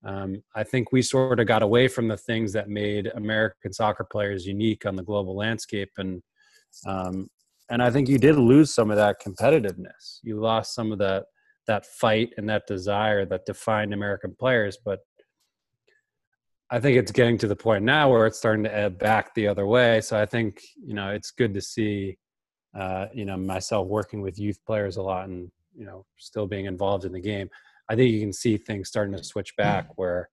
[0.04, 4.06] um, I think we sort of got away from the things that made American soccer
[4.11, 6.22] players unique on the global landscape and
[6.87, 7.28] um,
[7.68, 10.20] and I think you did lose some of that competitiveness.
[10.22, 11.24] You lost some of that
[11.66, 14.78] that fight and that desire that defined American players.
[14.85, 15.00] But
[16.70, 19.48] I think it's getting to the point now where it's starting to ebb back the
[19.48, 20.00] other way.
[20.00, 22.18] So I think you know it's good to see
[22.78, 26.66] uh, you know myself working with youth players a lot and you know still being
[26.66, 27.48] involved in the game.
[27.88, 30.29] I think you can see things starting to switch back where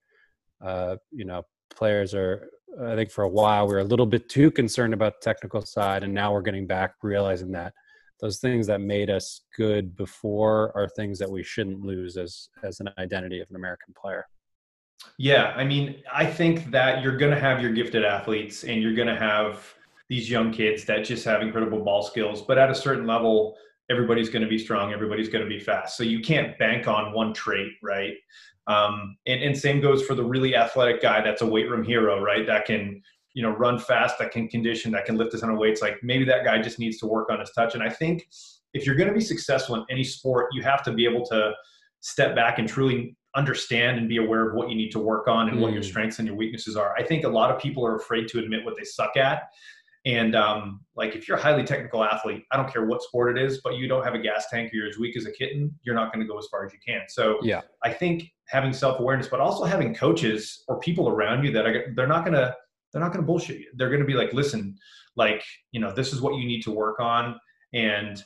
[0.63, 2.49] uh, you know players are.
[2.81, 5.61] I think for a while we were a little bit too concerned about the technical
[5.61, 7.73] side, and now we're getting back realizing that
[8.19, 12.79] those things that made us good before are things that we shouldn't lose as as
[12.79, 14.25] an identity of an American player.
[15.17, 18.93] Yeah, I mean, I think that you're going to have your gifted athletes and you're
[18.93, 19.73] going to have
[20.09, 23.55] these young kids that just have incredible ball skills, but at a certain level
[23.89, 25.97] everybody's going to be strong, everybody's going to be fast.
[25.97, 28.13] So you can't bank on one trait, right?
[28.67, 32.21] Um, and, and same goes for the really athletic guy that's a weight room hero,
[32.21, 32.47] right?
[32.47, 33.01] That can
[33.33, 35.97] you know run fast that can condition that can lift a ton of weights like
[36.03, 38.27] maybe that guy just needs to work on his touch and i think
[38.73, 41.51] if you're going to be successful in any sport you have to be able to
[42.01, 45.49] step back and truly understand and be aware of what you need to work on
[45.49, 45.61] and mm.
[45.61, 45.85] what your mm.
[45.85, 48.63] strengths and your weaknesses are i think a lot of people are afraid to admit
[48.63, 49.43] what they suck at
[50.05, 53.41] and um, like if you're a highly technical athlete i don't care what sport it
[53.41, 55.73] is but you don't have a gas tank or you're as weak as a kitten
[55.83, 58.73] you're not going to go as far as you can so yeah i think having
[58.73, 62.53] self-awareness but also having coaches or people around you that are they're not going to
[62.93, 63.67] they're not going to bullshit you.
[63.73, 64.77] They're going to be like, listen,
[65.15, 67.39] like, you know, this is what you need to work on.
[67.73, 68.23] And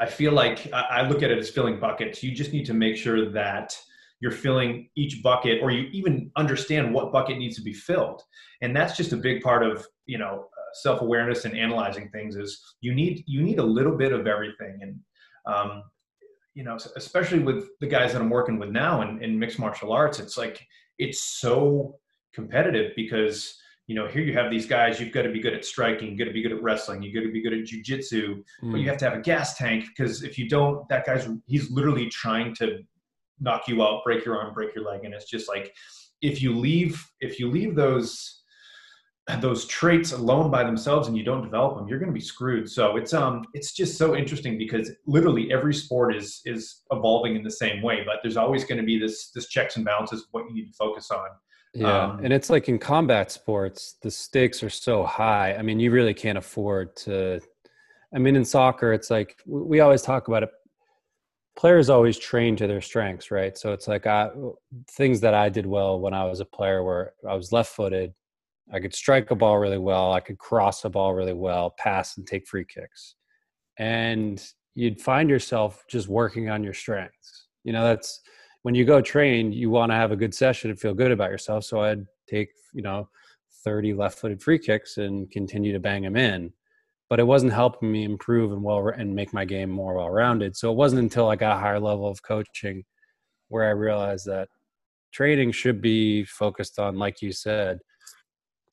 [0.00, 2.22] I feel like I look at it as filling buckets.
[2.22, 3.78] You just need to make sure that
[4.18, 8.22] you're filling each bucket or you even understand what bucket needs to be filled.
[8.60, 12.60] And that's just a big part of, you know, uh, self-awareness and analyzing things is
[12.80, 14.78] you need, you need a little bit of everything.
[14.82, 15.00] And,
[15.46, 15.82] um,
[16.54, 19.92] you know, especially with the guys that I'm working with now in, in mixed martial
[19.92, 20.66] arts, it's like,
[20.98, 21.98] it's so
[22.34, 25.64] competitive because you know, here you have these guys, you've got to be good at
[25.64, 28.42] striking, you've got to be good at wrestling, you've got to be good at jujitsu,
[28.62, 28.72] mm.
[28.72, 31.70] but you have to have a gas tank because if you don't, that guy's, he's
[31.70, 32.80] literally trying to
[33.38, 35.04] knock you out, break your arm, break your leg.
[35.04, 35.72] And it's just like,
[36.20, 38.42] if you leave, if you leave those,
[39.40, 42.70] those traits alone by themselves and you don't develop them, you're going to be screwed.
[42.70, 47.42] So it's, um, it's just so interesting because literally every sport is, is evolving in
[47.42, 50.28] the same way, but there's always going to be this, this checks and balances of
[50.30, 51.26] what you need to focus on.
[51.74, 52.04] Yeah.
[52.04, 55.54] Um, and it's like in combat sports, the stakes are so high.
[55.54, 57.40] I mean, you really can't afford to.
[58.14, 60.50] I mean, in soccer, it's like we always talk about it.
[61.54, 63.58] Players always train to their strengths, right?
[63.58, 64.30] So it's like I,
[64.90, 68.14] things that I did well when I was a player where I was left footed.
[68.72, 70.12] I could strike a ball really well.
[70.12, 73.14] I could cross a ball really well, pass and take free kicks.
[73.78, 74.42] And
[74.74, 77.46] you'd find yourself just working on your strengths.
[77.64, 78.20] You know, that's
[78.62, 81.30] when you go train, you want to have a good session and feel good about
[81.30, 81.64] yourself.
[81.64, 83.08] So I'd take, you know,
[83.64, 86.52] 30 left footed free kicks and continue to bang them in.
[87.08, 90.56] But it wasn't helping me improve and well and make my game more well rounded.
[90.56, 92.84] So it wasn't until I got a higher level of coaching
[93.48, 94.48] where I realized that
[95.12, 97.78] training should be focused on, like you said,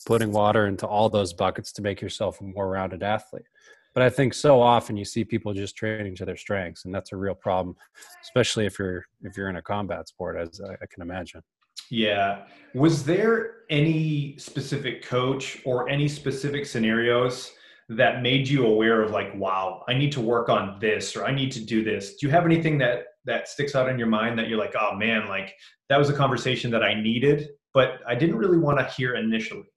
[0.05, 3.45] putting water into all those buckets to make yourself a more rounded athlete.
[3.93, 7.11] But I think so often you see people just training to their strengths, and that's
[7.11, 7.75] a real problem,
[8.23, 11.41] especially if you're if you're in a combat sport, as I, can imagine.
[11.89, 12.45] Yeah.
[12.73, 17.51] Was there any specific coach or any specific scenarios
[17.89, 21.33] that made you aware of like, wow, I need to work on this or I
[21.33, 22.15] need to do this?
[22.15, 24.95] Do you have anything that that sticks out in your mind that you're like, oh
[24.95, 25.53] man, like
[25.89, 29.67] that was a conversation that I needed, but I didn't really want to hear initially?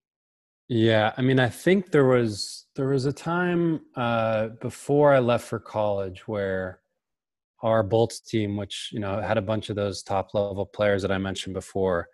[0.68, 5.46] Yeah, I mean, I think there was there was a time uh, before I left
[5.46, 6.80] for college where
[7.62, 11.12] our Bolts team, which you know had a bunch of those top level players that
[11.12, 12.08] I mentioned before,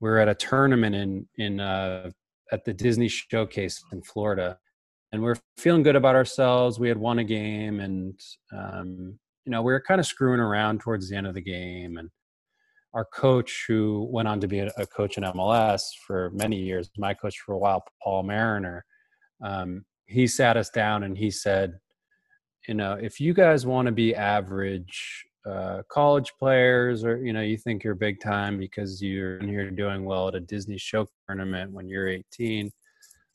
[0.00, 2.10] we were at a tournament in in uh,
[2.52, 4.58] at the Disney Showcase in Florida,
[5.12, 6.78] and we are feeling good about ourselves.
[6.78, 8.20] We had won a game, and
[8.52, 11.96] um, you know we were kind of screwing around towards the end of the game,
[11.96, 12.10] and
[12.94, 17.12] our coach, who went on to be a, coach in MLS for many years, my
[17.12, 18.84] coach for a while, Paul Mariner,
[19.42, 21.74] um, he sat us down and he said,
[22.68, 27.42] you know, if you guys want to be average uh, college players, or you know,
[27.42, 31.06] you think you're big time because you're in here doing well at a Disney show
[31.28, 32.70] tournament when you're 18,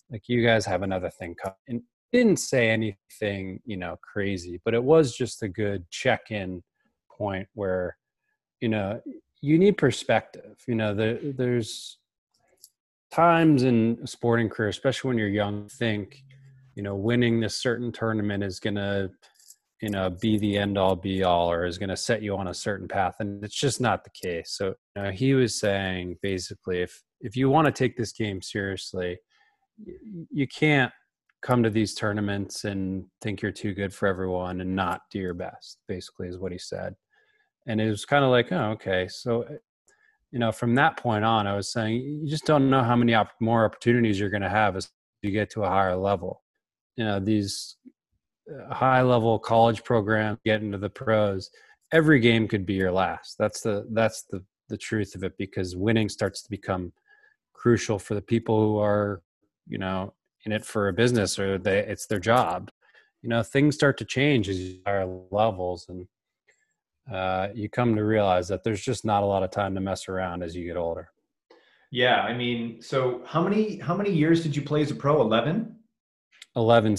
[0.09, 1.55] like you guys have another thing coming.
[1.67, 6.63] And didn't say anything, you know, crazy, but it was just a good check-in
[7.15, 7.95] point where,
[8.61, 8.99] you know,
[9.41, 10.57] you need perspective.
[10.67, 11.97] You know, there, there's
[13.11, 16.23] times in a sporting career, especially when you're young, think,
[16.75, 19.09] you know, winning this certain tournament is going to,
[19.81, 22.47] you know, be the end all be all or is going to set you on
[22.47, 23.15] a certain path.
[23.19, 24.51] And it's just not the case.
[24.57, 28.41] So, you know, he was saying basically, if, if you want to take this game
[28.41, 29.17] seriously,
[30.29, 30.91] you can't
[31.41, 35.33] come to these tournaments and think you're too good for everyone and not do your
[35.33, 36.95] best, basically, is what he said
[37.69, 39.07] and it was kind of like oh okay.
[39.07, 39.55] So eh,
[40.31, 43.15] you know from that point on i was saying you just don't know how many
[43.15, 44.91] op- more opportunities you're going to have as
[45.23, 46.43] you get to a higher level.
[46.97, 47.77] You know these
[48.49, 51.49] uh, high level college programs get into the pros
[51.91, 53.35] every game could be your last.
[53.37, 56.93] That's the that's the the truth of it because winning starts to become
[57.53, 59.21] crucial for the people who are
[59.67, 60.13] you know
[60.45, 62.71] in it for a business or they it's their job.
[63.21, 66.07] You know things start to change as you higher levels and
[67.11, 70.07] uh, you come to realize that there's just not a lot of time to mess
[70.07, 71.09] around as you get older.
[71.91, 75.21] Yeah, I mean, so how many how many years did you play as a pro?
[75.21, 75.77] Eleven.
[76.55, 76.97] Eleven.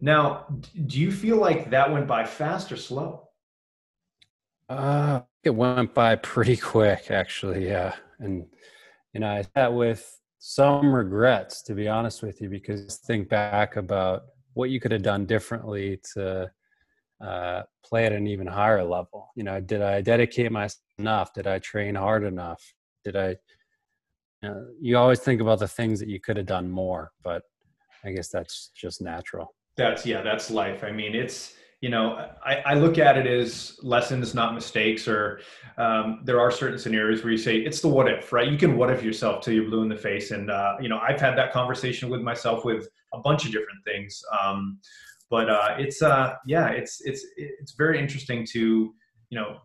[0.00, 0.46] Now,
[0.86, 3.28] do you feel like that went by fast or slow?
[4.68, 7.66] Uh, it went by pretty quick, actually.
[7.66, 8.46] Yeah, and
[9.12, 13.76] you know, I sat with some regrets, to be honest with you, because think back
[13.76, 14.22] about
[14.54, 16.50] what you could have done differently to
[17.20, 19.30] uh, play at an even higher level.
[19.36, 21.34] You know, did I dedicate myself enough?
[21.34, 22.62] Did I train hard enough?
[23.04, 23.36] Did I?
[24.42, 27.42] You, know, you always think about the things that you could have done more, but
[28.04, 29.54] I guess that's just natural.
[29.76, 30.82] That's yeah, that's life.
[30.82, 35.08] I mean, it's you know, I, I look at it as lessons, not mistakes.
[35.08, 35.40] Or
[35.78, 38.46] um, there are certain scenarios where you say it's the what if, right?
[38.46, 40.30] You can what if yourself till you're blue in the face.
[40.30, 43.82] And uh, you know, I've had that conversation with myself with a bunch of different
[43.86, 44.22] things.
[44.42, 44.78] Um,
[45.30, 48.92] but uh, it's uh, yeah, it's it's it's very interesting to
[49.30, 49.58] you know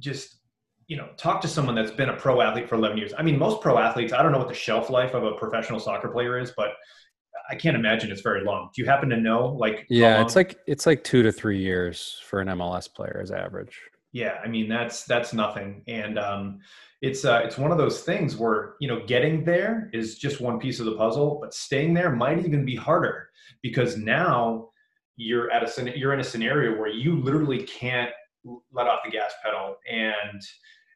[0.00, 0.38] just
[0.88, 3.12] you know talk to someone that's been a pro athlete for 11 years.
[3.16, 5.80] I mean, most pro athletes, I don't know what the shelf life of a professional
[5.80, 6.70] soccer player is, but
[7.48, 8.70] I can't imagine it's very long.
[8.74, 9.56] Do you happen to know?
[9.58, 13.30] Like, yeah, it's like it's like two to three years for an MLS player as
[13.30, 13.80] average.
[14.12, 16.58] Yeah, I mean that's that's nothing, and um,
[17.00, 20.58] it's uh, it's one of those things where you know getting there is just one
[20.58, 23.30] piece of the puzzle, but staying there might even be harder
[23.62, 24.68] because now
[25.22, 28.10] you're at a you're in a scenario where you literally can't
[28.72, 29.76] let off the gas pedal.
[29.90, 30.40] And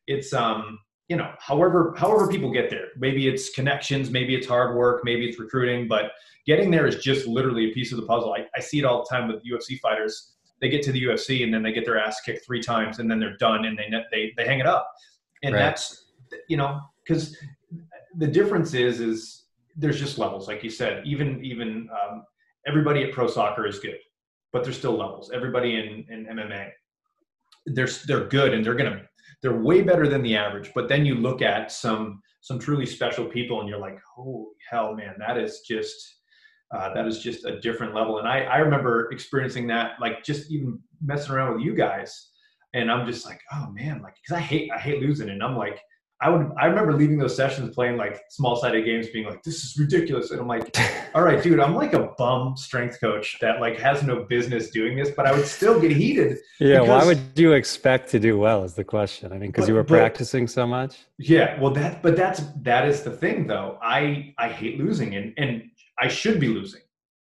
[0.06, 2.88] it's um you know however however people get there.
[2.96, 6.12] Maybe it's connections maybe it's hard work maybe it's recruiting but
[6.46, 8.34] getting there is just literally a piece of the puzzle.
[8.34, 10.32] I, I see it all the time with ufc fighters.
[10.60, 13.10] They get to the ufc and then they get their ass kicked three times and
[13.10, 14.90] then they're done and they they, they hang it up.
[15.42, 15.60] And right.
[15.60, 16.12] that's
[16.48, 17.36] you know because
[18.16, 19.44] the difference is is
[19.76, 20.48] there's just levels.
[20.48, 22.24] Like you said even even um,
[22.66, 23.98] everybody at pro soccer is good
[24.56, 25.30] but there's still levels.
[25.34, 26.70] Everybody in, in MMA,
[27.66, 29.02] they're they're good and they're gonna
[29.42, 30.70] they're way better than the average.
[30.74, 34.94] But then you look at some some truly special people and you're like, holy hell,
[34.94, 35.94] man, that is just
[36.74, 38.18] uh, that is just a different level.
[38.18, 42.30] And I I remember experiencing that like just even messing around with you guys,
[42.72, 45.58] and I'm just like, oh man, like because I hate I hate losing, and I'm
[45.58, 45.78] like
[46.20, 49.64] I would I remember leaving those sessions playing like small sided games being like this
[49.64, 50.74] is ridiculous and I'm like
[51.14, 54.96] all right dude I'm like a bum strength coach that like has no business doing
[54.96, 58.38] this but I would still get heated yeah because, why would you expect to do
[58.38, 61.72] well is the question I mean because you were but, practicing so much yeah well
[61.72, 65.64] that but that's that is the thing though I I hate losing and and
[65.98, 66.80] I should be losing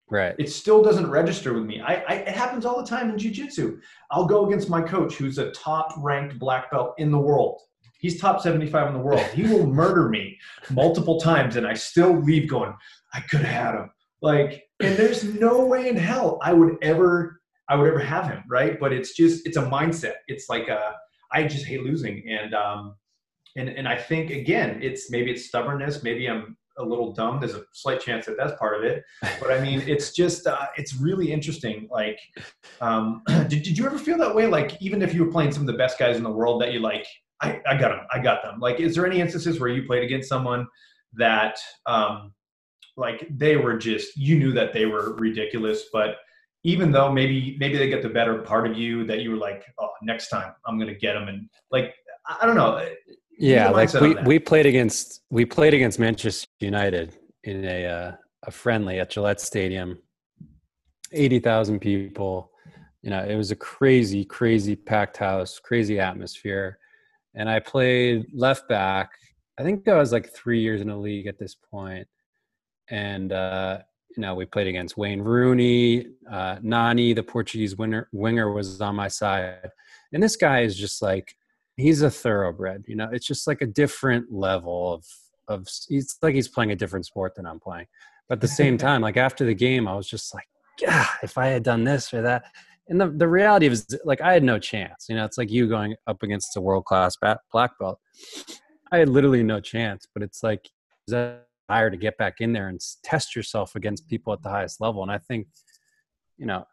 [0.10, 0.36] Right.
[0.38, 1.82] It still doesn't register with me.
[1.82, 3.80] I, I, it happens all the time in jiu-jitsu.
[4.12, 7.62] I'll go against my coach who's a top ranked black belt in the world
[8.04, 9.22] He's top 75 in the world.
[9.34, 10.38] He will murder me
[10.70, 12.74] multiple times, and I still leave going,
[13.14, 13.92] I could have had him.
[14.22, 17.40] Like, and there's no way in hell I would ever
[17.70, 18.78] I would ever have him, right?
[18.78, 20.16] But it's just it's a mindset.
[20.28, 20.92] It's like a, uh,
[21.32, 22.96] I just hate losing, and um,
[23.56, 26.04] and and I think again, it's maybe it's stubbornness.
[26.04, 27.40] Maybe I'm a little dumb.
[27.40, 29.04] There's a slight chance that that's part of it.
[29.40, 31.88] But I mean, it's just uh, it's really interesting.
[31.90, 32.20] Like,
[32.82, 34.46] um, did did you ever feel that way?
[34.46, 36.74] Like, even if you were playing some of the best guys in the world, that
[36.74, 37.08] you like,
[37.44, 38.60] I, I got them, I got them.
[38.60, 40.68] Like, is there any instances where you played against someone
[41.14, 42.34] that, um,
[42.96, 46.16] like, they were just you knew that they were ridiculous, but
[46.64, 49.64] even though maybe maybe they get the better part of you, that you were like,
[49.80, 51.94] oh, next time I'm gonna get them, and like,
[52.42, 52.88] I don't know.
[53.38, 58.12] Yeah, like we, we played against we played against Manchester United in a uh,
[58.44, 59.98] a friendly at Gillette Stadium,
[61.12, 62.52] eighty thousand people.
[63.02, 66.78] You know, it was a crazy, crazy packed house, crazy atmosphere,
[67.36, 69.12] and I played left back.
[69.60, 72.08] I think I was like three years in the league at this point,
[72.90, 73.80] and uh,
[74.16, 78.96] you know we played against Wayne Rooney, uh, Nani, the Portuguese winner, winger was on
[78.96, 79.70] my side,
[80.12, 81.36] and this guy is just like
[81.76, 82.86] he's a thoroughbred.
[82.88, 85.06] You know, it's just like a different level of
[85.48, 85.68] of.
[85.90, 87.88] It's like he's playing a different sport than I'm playing.
[88.30, 90.48] But at the same time, like after the game, I was just like,
[90.80, 92.46] yeah, if I had done this or that.
[92.90, 95.06] And the, the reality is, like, I had no chance.
[95.08, 97.16] You know, it's like you going up against a world class
[97.52, 98.00] black belt.
[98.92, 100.06] I had literally no chance.
[100.14, 100.70] But it's like
[101.08, 105.02] desire to get back in there and test yourself against people at the highest level.
[105.02, 105.48] And I think,
[106.38, 106.66] you know,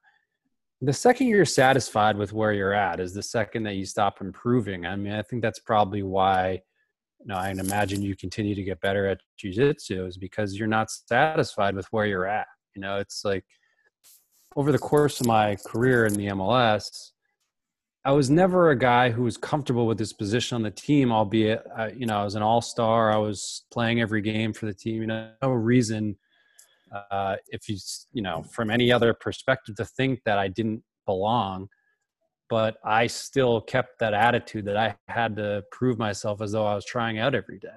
[0.81, 4.87] the second you're satisfied with where you're at is the second that you stop improving.
[4.87, 6.63] I mean, I think that's probably why
[7.21, 10.91] you know, I imagine you continue to get better at jujitsu is because you're not
[10.91, 12.47] satisfied with where you're at.
[12.75, 13.45] You know, it's like
[14.57, 17.11] over the course of my career in the MLS,
[18.05, 21.63] I was never a guy who was comfortable with his position on the team, albeit,
[21.77, 23.13] uh, you know, I was an all star.
[23.13, 25.03] I was playing every game for the team.
[25.03, 26.17] You know, no reason
[27.11, 27.77] uh, if you
[28.13, 31.69] you know from any other perspective to think that I didn't belong,
[32.49, 36.75] but I still kept that attitude that I had to prove myself as though I
[36.75, 37.69] was trying out every day.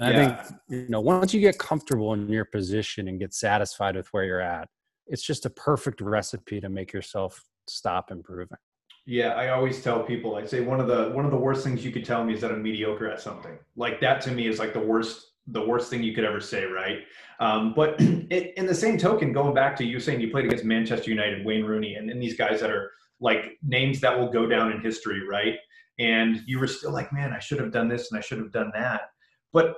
[0.00, 0.20] And yeah.
[0.20, 4.08] I think you know once you get comfortable in your position and get satisfied with
[4.08, 4.68] where you're at,
[5.08, 8.58] it's just a perfect recipe to make yourself stop improving.
[9.06, 11.84] Yeah, I always tell people, I say one of the one of the worst things
[11.84, 13.58] you could tell me is that I'm mediocre at something.
[13.74, 16.64] Like that to me is like the worst the worst thing you could ever say,
[16.64, 16.98] right?
[17.40, 20.64] Um, but it, in the same token, going back to you saying you played against
[20.64, 22.90] Manchester United, Wayne Rooney, and, and these guys that are
[23.20, 25.54] like names that will go down in history, right?
[25.98, 28.52] And you were still like, man, I should have done this and I should have
[28.52, 29.10] done that.
[29.52, 29.76] But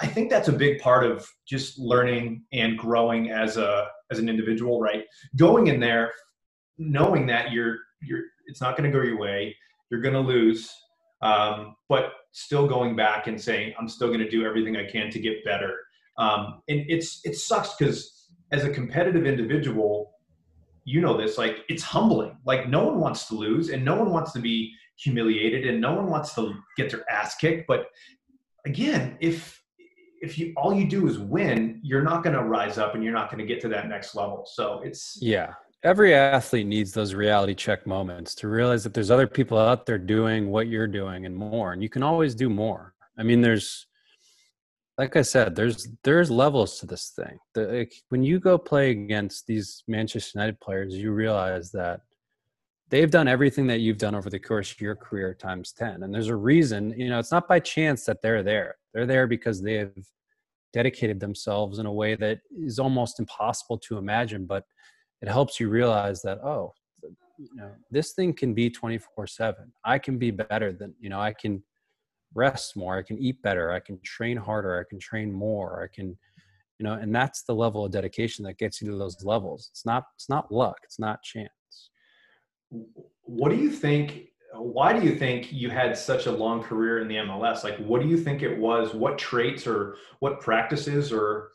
[0.00, 4.28] I think that's a big part of just learning and growing as a as an
[4.28, 5.04] individual, right?
[5.36, 6.12] Going in there,
[6.78, 9.56] knowing that you're you're it's not going to go your way,
[9.90, 10.72] you're going to lose,
[11.22, 15.10] um, but still going back and saying i'm still going to do everything i can
[15.10, 15.76] to get better
[16.18, 20.12] um, and it's it sucks because as a competitive individual
[20.84, 24.10] you know this like it's humbling like no one wants to lose and no one
[24.10, 27.86] wants to be humiliated and no one wants to get their ass kicked but
[28.64, 29.59] again if
[30.20, 33.12] if you all you do is win you're not going to rise up and you're
[33.12, 34.46] not going to get to that next level.
[34.46, 35.54] So it's yeah.
[35.82, 39.98] Every athlete needs those reality check moments to realize that there's other people out there
[39.98, 42.94] doing what you're doing and more and you can always do more.
[43.18, 43.86] I mean there's
[44.98, 47.38] like i said there's there's levels to this thing.
[47.54, 52.00] The, like, when you go play against these manchester united players you realize that
[52.90, 56.12] they've done everything that you've done over the course of your career times 10 and
[56.12, 58.76] there's a reason you know it's not by chance that they're there.
[58.92, 59.92] They're there because they have
[60.72, 64.64] dedicated themselves in a way that is almost impossible to imagine but
[65.22, 66.72] it helps you realize that oh
[67.38, 71.20] you know this thing can be 24 7 i can be better than you know
[71.20, 71.62] i can
[72.34, 75.88] rest more i can eat better i can train harder i can train more i
[75.92, 76.16] can
[76.78, 79.68] you know and that's the level of dedication that gets you to those levels.
[79.72, 81.50] It's not it's not luck it's not chance
[83.22, 87.08] what do you think why do you think you had such a long career in
[87.08, 91.50] the mls like what do you think it was what traits or what practices or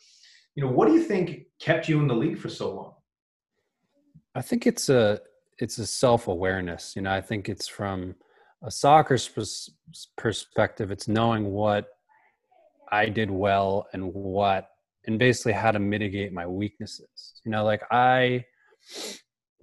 [0.55, 2.95] you know what do you think kept you in the league for so long
[4.36, 5.20] I think it's a
[5.59, 6.93] it's a self awareness.
[6.95, 8.16] You know, I think it's from
[8.61, 9.18] a soccer
[10.18, 10.91] perspective.
[10.91, 11.88] It's knowing what
[12.91, 14.70] I did well and what,
[15.07, 17.39] and basically how to mitigate my weaknesses.
[17.45, 18.45] You know, like I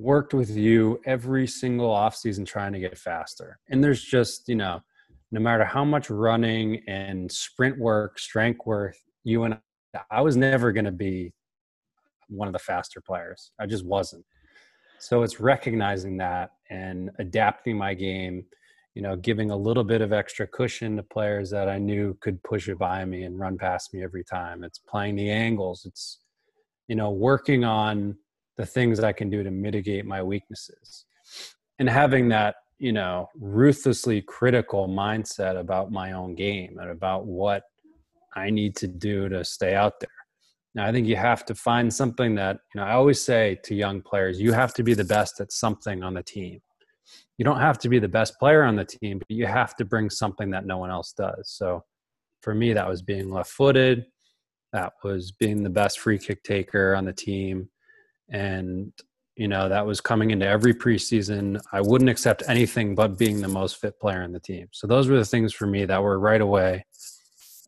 [0.03, 4.57] worked with you every single off season trying to get faster, and there's just you
[4.57, 4.81] know,
[5.31, 9.55] no matter how much running and sprint work, strength work, you and
[9.95, 11.33] I, I was never going to be
[12.29, 13.53] one of the faster players.
[13.61, 14.25] I just wasn't.
[14.99, 18.45] So it's recognizing that and adapting my game,
[18.95, 22.43] you know, giving a little bit of extra cushion to players that I knew could
[22.45, 24.65] push it by me and run past me every time.
[24.65, 25.85] It's playing the angles.
[25.87, 26.21] It's,
[26.89, 28.17] you know, working on
[28.57, 31.05] the things I can do to mitigate my weaknesses.
[31.79, 37.63] And having that, you know, ruthlessly critical mindset about my own game and about what
[38.35, 40.09] I need to do to stay out there.
[40.75, 43.75] Now, I think you have to find something that, you know, I always say to
[43.75, 46.61] young players, you have to be the best at something on the team.
[47.37, 49.85] You don't have to be the best player on the team, but you have to
[49.85, 51.51] bring something that no one else does.
[51.51, 51.85] So
[52.41, 54.07] for me, that was being left footed,
[54.73, 57.69] that was being the best free kick taker on the team.
[58.33, 58.93] And,
[59.37, 61.61] you know, that was coming into every preseason.
[61.73, 64.69] I wouldn't accept anything but being the most fit player in the team.
[64.73, 66.85] So those were the things for me that were right away.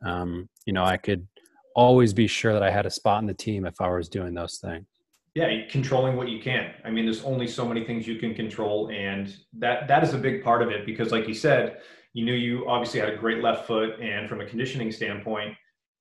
[0.04, 1.28] Um, you know, I could
[1.76, 4.34] always be sure that I had a spot in the team if I was doing
[4.34, 4.86] those things.
[5.34, 6.72] Yeah, controlling what you can.
[6.84, 10.18] I mean, there's only so many things you can control, and that that is a
[10.18, 11.78] big part of it because, like you said,
[12.12, 15.56] you knew you obviously had a great left foot, and from a conditioning standpoint,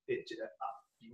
[0.08, 0.30] it,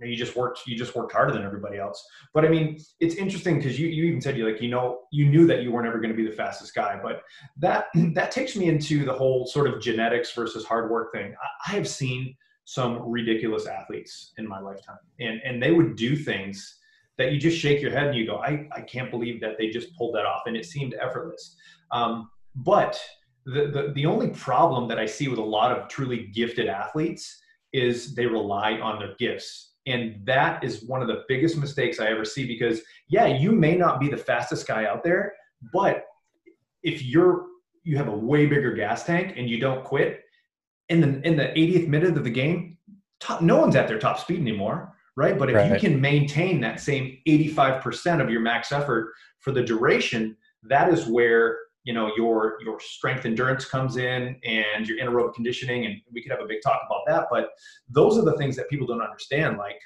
[0.02, 2.04] you just worked you just worked harder than everybody else.
[2.32, 5.26] But I mean, it's interesting because you you even said you like you know you
[5.26, 7.22] knew that you weren't ever going to be the fastest guy, but
[7.58, 11.34] that that takes me into the whole sort of genetics versus hard work thing.
[11.42, 12.34] I, I have seen
[12.70, 14.98] some ridiculous athletes in my lifetime.
[15.18, 16.78] And, and they would do things
[17.18, 19.70] that you just shake your head and you go, I, I can't believe that they
[19.70, 20.42] just pulled that off.
[20.46, 21.56] And it seemed effortless.
[21.90, 23.00] Um, but
[23.44, 27.42] the, the, the only problem that I see with a lot of truly gifted athletes
[27.72, 29.69] is they rely on their gifts.
[29.86, 33.76] And that is one of the biggest mistakes I ever see because, yeah, you may
[33.76, 35.32] not be the fastest guy out there,
[35.72, 36.04] but
[36.82, 37.46] if you're
[37.82, 40.22] you have a way bigger gas tank and you don't quit,
[40.90, 42.76] in the in the 80th minute of the game,
[43.20, 45.38] top, no one's at their top speed anymore, right?
[45.38, 45.72] But if right.
[45.72, 51.06] you can maintain that same 85% of your max effort for the duration, that is
[51.06, 51.58] where
[51.90, 56.30] you know your your strength endurance comes in and your anaerobic conditioning and we could
[56.30, 57.48] have a big talk about that but
[57.88, 59.80] those are the things that people don't understand like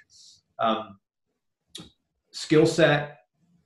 [0.58, 0.98] um,
[2.30, 3.20] skill set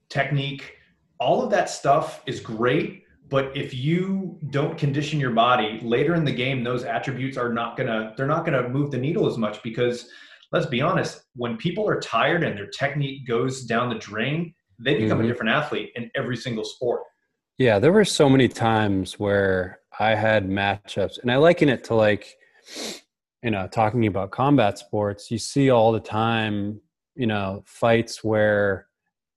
[0.08, 0.76] technique
[1.18, 6.24] all of that stuff is great but if you don't condition your body later in
[6.24, 9.60] the game those attributes are not gonna they're not gonna move the needle as much
[9.64, 10.10] because
[10.52, 14.94] let's be honest when people are tired and their technique goes down the drain they
[14.94, 15.24] become mm-hmm.
[15.24, 17.02] a different athlete in every single sport
[17.58, 21.94] yeah there were so many times where i had matchups and i liken it to
[21.94, 22.36] like
[23.42, 26.80] you know talking about combat sports you see all the time
[27.14, 28.88] you know fights where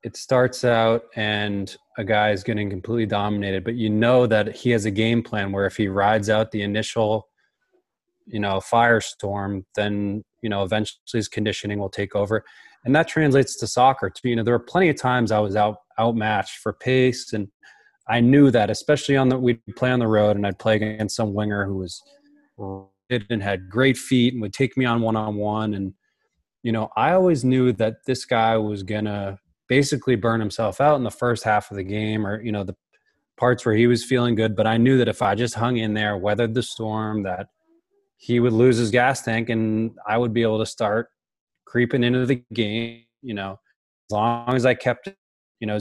[0.04, 4.72] it starts out and a guy is getting completely dominated, but you know that he
[4.72, 7.28] has a game plan where if he rides out the initial,
[8.26, 12.44] you know, firestorm, then you know eventually his conditioning will take over,
[12.86, 14.30] and that translates to soccer too.
[14.30, 17.48] You know, there were plenty of times I was out outmatched for pace, and
[18.12, 21.16] I knew that, especially on the we'd play on the road, and I'd play against
[21.16, 22.02] some winger who was
[23.10, 25.94] and had great feet and would take me on one on one, and
[26.62, 29.40] you know, I always knew that this guy was gonna
[29.70, 32.76] basically burn himself out in the first half of the game or you know the
[33.38, 34.54] parts where he was feeling good.
[34.54, 37.48] But i knew that if i just hung in there weathered the storm that
[38.18, 41.08] he would lose his gas tank and i would be able to start
[41.66, 43.58] creeping into the game you know
[44.10, 45.08] as long as i kept
[45.62, 45.80] you know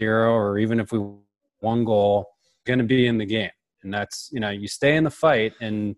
[0.00, 0.98] zero or even if we
[1.60, 2.26] one goal
[2.66, 3.50] going to be in the game
[3.82, 5.96] and that's you know you stay in the fight and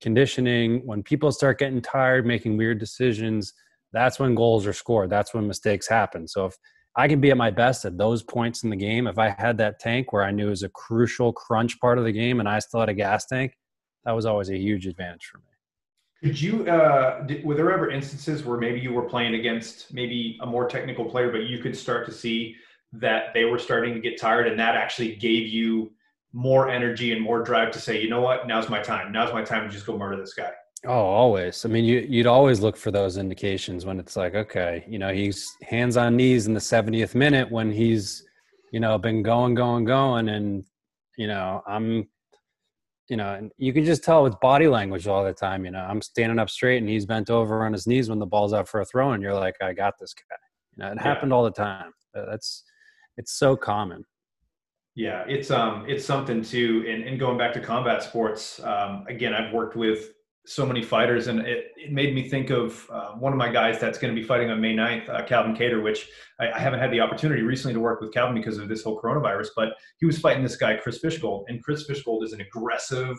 [0.00, 3.52] conditioning when people start getting tired making weird decisions
[3.92, 5.10] that's when goals are scored.
[5.10, 6.26] That's when mistakes happen.
[6.26, 6.56] So if
[6.96, 9.58] I can be at my best at those points in the game, if I had
[9.58, 12.48] that tank where I knew it was a crucial crunch part of the game and
[12.48, 13.56] I still had a gas tank,
[14.04, 15.44] that was always a huge advantage for me.
[16.22, 20.38] Could you, uh, did, were there ever instances where maybe you were playing against maybe
[20.40, 22.54] a more technical player, but you could start to see
[22.92, 25.92] that they were starting to get tired and that actually gave you
[26.32, 29.12] more energy and more drive to say, you know what, now's my time.
[29.12, 30.50] Now's my time to just go murder this guy.
[30.84, 31.64] Oh, always.
[31.64, 35.12] I mean, you you'd always look for those indications when it's like, okay, you know,
[35.12, 38.24] he's hands on knees in the 70th minute when he's,
[38.72, 40.64] you know, been going, going, going, and
[41.16, 42.08] you know, I'm,
[43.08, 45.64] you know, and you can just tell with body language all the time.
[45.64, 48.26] You know, I'm standing up straight and he's bent over on his knees when the
[48.26, 50.36] ball's out for a throw, and you're like, I got this guy.
[50.76, 51.02] You know, it yeah.
[51.02, 51.92] happened all the time.
[52.12, 52.64] That's
[53.16, 54.04] it's so common.
[54.94, 56.84] Yeah, it's um, it's something too.
[56.88, 60.12] And, and going back to combat sports, um, again, I've worked with
[60.44, 63.78] so many fighters, and it, it made me think of uh, one of my guys
[63.78, 66.08] that's going to be fighting on May 9th, uh, Calvin Kattar, which
[66.40, 69.00] I, I, haven't had the opportunity recently to work with Calvin because of this whole
[69.00, 73.16] coronavirus, but he was fighting this guy, Chris Fishgold, and Chris Fishgold is an aggressive,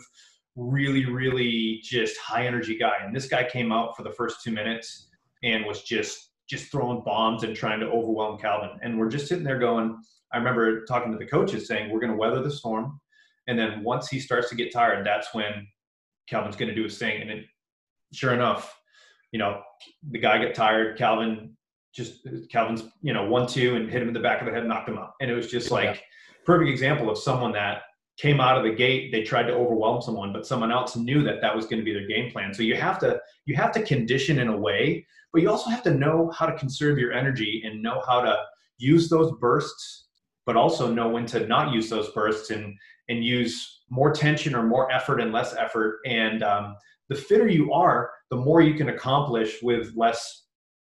[0.54, 2.96] really, really just high energy guy.
[3.02, 5.08] And this guy came out for the first two minutes
[5.42, 8.78] and was just just throwing bombs and trying to overwhelm Calvin.
[8.82, 10.00] And we're just sitting there going,
[10.32, 13.00] I remember talking to the coaches saying, we're going to weather the storm.
[13.48, 15.66] And then once he starts to get tired, that's when
[16.28, 17.20] Calvin's going to do his thing.
[17.20, 17.44] And it,
[18.12, 18.78] sure enough,
[19.32, 19.62] you know,
[20.10, 20.96] the guy got tired.
[20.96, 21.56] Calvin
[21.92, 24.66] just Calvin's, you know, one two and hit him in the back of the head,
[24.66, 26.00] knocked him out, and it was just like yeah.
[26.44, 27.82] perfect example of someone that
[28.16, 31.40] came out of the gate they tried to overwhelm someone but someone else knew that
[31.40, 33.82] that was going to be their game plan so you have to you have to
[33.82, 35.04] condition in a way
[35.34, 38.36] but you also have to know how to conserve your energy and know how to
[38.78, 40.06] use those bursts
[40.46, 42.74] but also know when to not use those bursts and
[43.08, 46.76] and use more tension or more effort and less effort and um,
[47.08, 50.44] the fitter you are the more you can accomplish with less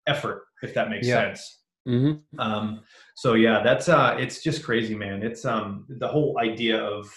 [0.08, 1.26] effort if that makes yeah.
[1.26, 2.39] sense mm-hmm.
[2.39, 2.80] um,
[3.16, 7.14] so yeah that's uh it's just crazy man it's um the whole idea of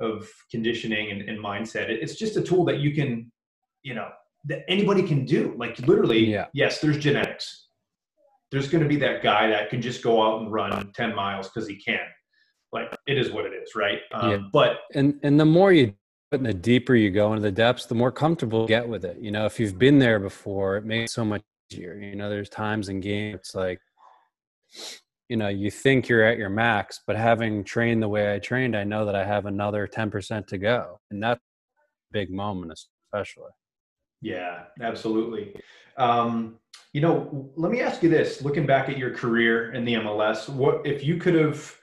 [0.00, 3.30] of conditioning and, and mindset it's just a tool that you can
[3.82, 4.08] you know
[4.44, 5.54] that anybody can do.
[5.56, 6.46] Like literally yeah.
[6.52, 7.68] yes there's genetics.
[8.50, 11.48] There's going to be that guy that can just go out and run 10 miles
[11.48, 12.00] because he can.
[12.72, 14.00] Like it is what it is right?
[14.12, 14.38] Um, yeah.
[14.52, 15.94] but and and the more you
[16.32, 19.18] and the deeper you go into the depths the more comfortable you get with it.
[19.20, 21.94] You know if you've been there before it makes it so much easier.
[21.94, 23.80] You know there's times in games it's like
[25.28, 28.76] you know you think you're at your max but having trained the way i trained
[28.76, 30.98] i know that i have another 10% to go.
[31.10, 33.50] And that's a big moment especially
[34.22, 35.54] yeah absolutely.
[35.98, 36.58] Um,
[36.92, 40.48] you know let me ask you this looking back at your career in the mls
[40.48, 41.74] what if you could have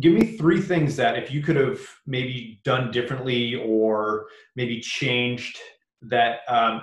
[0.00, 5.58] give me three things that if you could have maybe done differently or maybe changed
[6.02, 6.82] that um,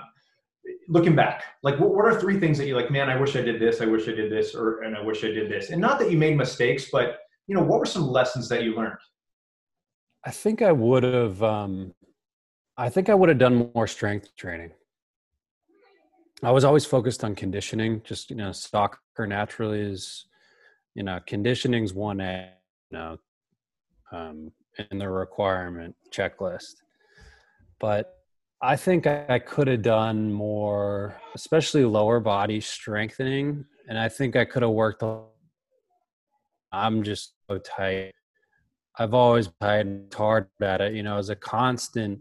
[0.88, 3.42] looking back like what, what are three things that you're like man i wish i
[3.42, 5.82] did this i wish i did this or and i wish i did this and
[5.82, 9.00] not that you made mistakes but you know what were some lessons that you learned?
[10.24, 11.94] I think i would have um
[12.78, 14.72] i think i would have done more strength training
[16.44, 20.26] i was always focused on conditioning just you know soccer naturally is
[20.96, 22.52] you know conditioning's one a
[22.92, 23.18] you know
[24.12, 24.52] um
[24.92, 26.76] in the requirement checklist
[27.80, 28.20] but
[28.62, 33.66] I think I could have done more, especially lower body strengthening.
[33.88, 35.02] And I think I could have worked.
[36.72, 38.12] I'm just so tight.
[38.98, 40.94] I've always been hard at it.
[40.94, 42.20] You know, as a constant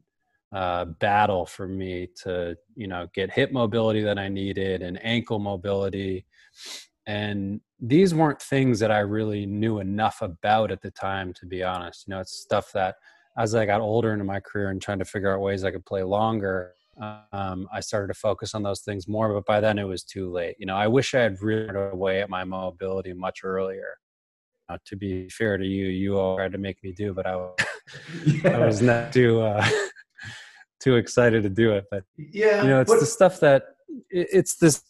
[0.53, 5.39] uh, battle for me to, you know, get hip mobility that I needed and ankle
[5.39, 6.25] mobility.
[7.07, 11.63] And these weren't things that I really knew enough about at the time, to be
[11.63, 12.07] honest.
[12.07, 12.97] You know, it's stuff that
[13.37, 15.87] as I got older into my career and trying to figure out ways I could
[15.87, 16.73] play longer,
[17.33, 19.33] um, I started to focus on those things more.
[19.33, 20.57] But by then it was too late.
[20.59, 23.97] You know, I wish I had really away at my mobility much earlier.
[24.69, 27.49] Uh, to be fair to you, you all tried to make me do, but I,
[28.27, 28.51] yeah.
[28.51, 29.67] I was not too uh,
[30.81, 31.85] too excited to do it.
[31.91, 33.65] But yeah, you know, it's but- the stuff that
[34.11, 34.83] it, it's this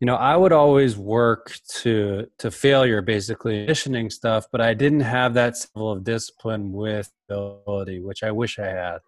[0.00, 5.00] you know i would always work to to failure basically conditioning stuff but i didn't
[5.00, 8.98] have that level of discipline with ability which i wish i had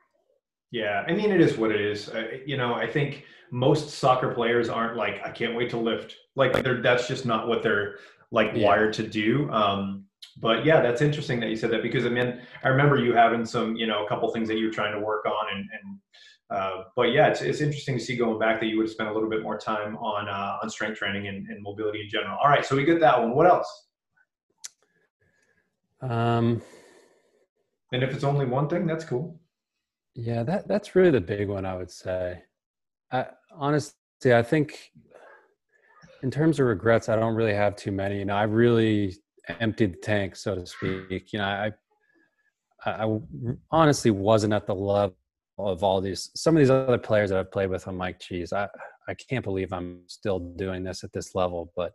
[0.70, 4.32] yeah i mean it is what it is uh, you know i think most soccer
[4.32, 7.96] players aren't like i can't wait to lift like they're that's just not what they're
[8.30, 8.64] like yeah.
[8.64, 10.04] wired to do um
[10.38, 13.44] but yeah that's interesting that you said that because i mean i remember you having
[13.44, 15.98] some you know a couple things that you were trying to work on and, and
[16.48, 19.08] uh, but yeah, it's, it's interesting to see going back that you would have spent
[19.08, 22.38] a little bit more time on uh, on strength training and, and mobility in general.
[22.40, 23.34] All right, so we get that one.
[23.34, 23.88] What else?
[26.02, 26.62] Um,
[27.92, 29.40] and if it's only one thing, that's cool.
[30.14, 31.66] Yeah, that that's really the big one.
[31.66, 32.42] I would say.
[33.10, 33.94] I, honestly,
[34.26, 34.92] I think
[36.22, 38.22] in terms of regrets, I don't really have too many.
[38.22, 39.16] And I really
[39.60, 41.32] emptied the tank, so to speak.
[41.32, 41.72] You know, I
[42.84, 43.20] I, I
[43.70, 45.16] honestly wasn't at the level
[45.58, 47.86] of all these some of these other players that I've played with.
[47.86, 48.68] I'm like, geez, I
[49.08, 51.72] I can't believe I'm still doing this at this level.
[51.76, 51.92] But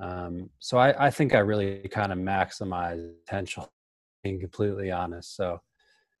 [0.00, 3.70] um, so I, I think I really kind of maximize potential,
[4.22, 5.36] being completely honest.
[5.36, 5.60] So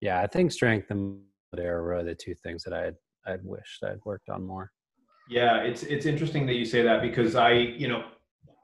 [0.00, 1.20] yeah, I think strength and
[1.58, 2.94] are really the two things that I'd
[3.26, 4.70] I'd wished I'd worked on more.
[5.28, 8.04] Yeah, it's it's interesting that you say that because I, you know,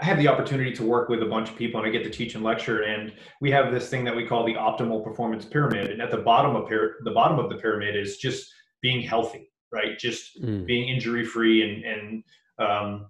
[0.01, 2.11] I have the opportunity to work with a bunch of people and I get to
[2.11, 5.91] teach and lecture and we have this thing that we call the optimal performance pyramid
[5.91, 9.51] and at the bottom of pyra- the bottom of the pyramid is just being healthy
[9.73, 9.99] right?
[9.99, 10.65] Just mm.
[10.67, 12.25] being injury free and and
[12.59, 13.07] um,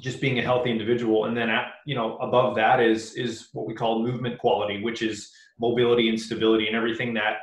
[0.00, 1.24] just being a healthy individual.
[1.24, 5.02] And then at, you know above that is is what we call movement quality which
[5.02, 7.38] is mobility and stability and everything that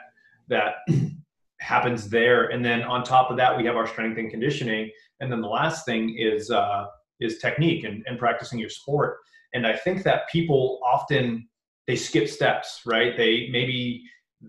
[0.48, 0.76] that
[1.60, 2.46] happens there.
[2.46, 4.92] And then on top of that we have our strength and conditioning.
[5.20, 6.86] And then the last thing is uh,
[7.20, 9.18] is technique and, and practicing your sport.
[9.54, 11.48] And I think that people often
[11.88, 13.16] they skip steps, right?
[13.16, 14.04] They maybe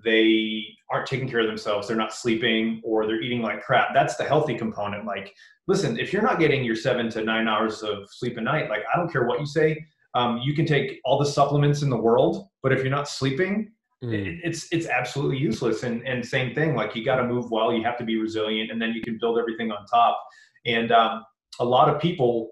[0.04, 3.88] they aren't taking care of themselves, they're not sleeping, or they're eating like crap.
[3.94, 5.04] That's the healthy component.
[5.04, 5.34] Like,
[5.68, 8.82] listen, if you're not getting your seven to nine hours of sleep a night, like
[8.92, 11.96] I don't care what you say, um, you can take all the supplements in the
[11.96, 13.70] world, but if you're not sleeping,
[14.02, 14.40] mm.
[14.42, 15.82] it's it's absolutely useless.
[15.82, 18.70] And and same thing, like you got to move well, you have to be resilient,
[18.70, 20.22] and then you can build everything on top.
[20.64, 21.24] And um,
[21.60, 22.50] a lot of people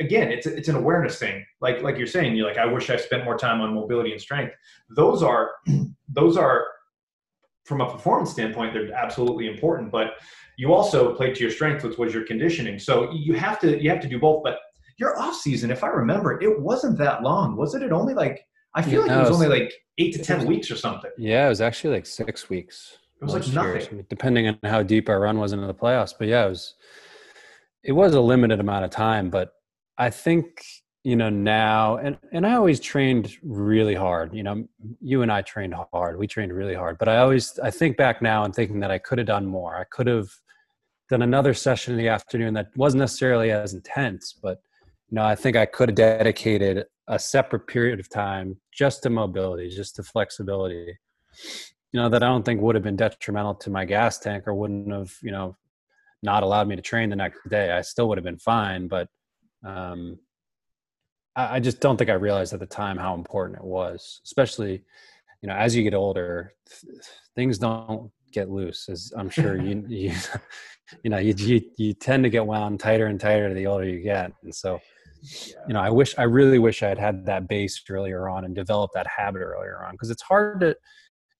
[0.00, 1.44] again, it's it's an awareness thing.
[1.60, 4.20] Like like you're saying, you're like, I wish I spent more time on mobility and
[4.20, 4.54] strength.
[4.90, 5.52] Those are
[6.08, 6.66] those are
[7.64, 9.90] from a performance standpoint, they're absolutely important.
[9.90, 10.14] But
[10.56, 12.78] you also played to your strength, which was your conditioning.
[12.78, 14.42] So you have to you have to do both.
[14.44, 14.58] But
[14.98, 17.82] your off season, if I remember, it wasn't that long, was it?
[17.82, 20.70] It only like I feel like no, it was, only like eight to ten weeks
[20.70, 21.10] or something.
[21.16, 22.98] Yeah, it was actually like six weeks.
[23.20, 26.12] It was like nothing, years, depending on how deep our run was into the playoffs.
[26.18, 26.74] But yeah, it was
[27.84, 29.30] it was a limited amount of time.
[29.30, 29.52] But
[29.98, 30.64] I think
[31.04, 34.64] you know now and and i always trained really hard you know
[35.00, 38.22] you and i trained hard we trained really hard but i always i think back
[38.22, 40.30] now and thinking that i could have done more i could have
[41.10, 44.62] done another session in the afternoon that wasn't necessarily as intense but
[45.10, 49.10] you know i think i could have dedicated a separate period of time just to
[49.10, 50.98] mobility just to flexibility
[51.92, 54.54] you know that i don't think would have been detrimental to my gas tank or
[54.54, 55.54] wouldn't have you know
[56.24, 59.08] not allowed me to train the next day i still would have been fine but
[59.64, 60.18] um
[61.36, 64.84] I just don't think I realized at the time how important it was, especially,
[65.42, 67.02] you know, as you get older, th-
[67.34, 68.88] things don't get loose.
[68.88, 70.12] As I'm sure you, you,
[71.02, 74.00] you know, you, you, you tend to get wound tighter and tighter the older you
[74.00, 74.32] get.
[74.44, 74.80] And so,
[75.66, 78.54] you know, I wish, I really wish I had had that base earlier on and
[78.54, 80.76] developed that habit earlier on because it's hard to,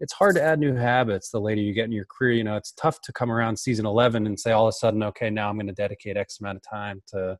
[0.05, 2.35] it's hard to add new habits the later you get in your career.
[2.35, 5.03] You know, it's tough to come around season 11 and say all of a sudden,
[5.03, 7.39] okay, now I'm going to dedicate X amount of time to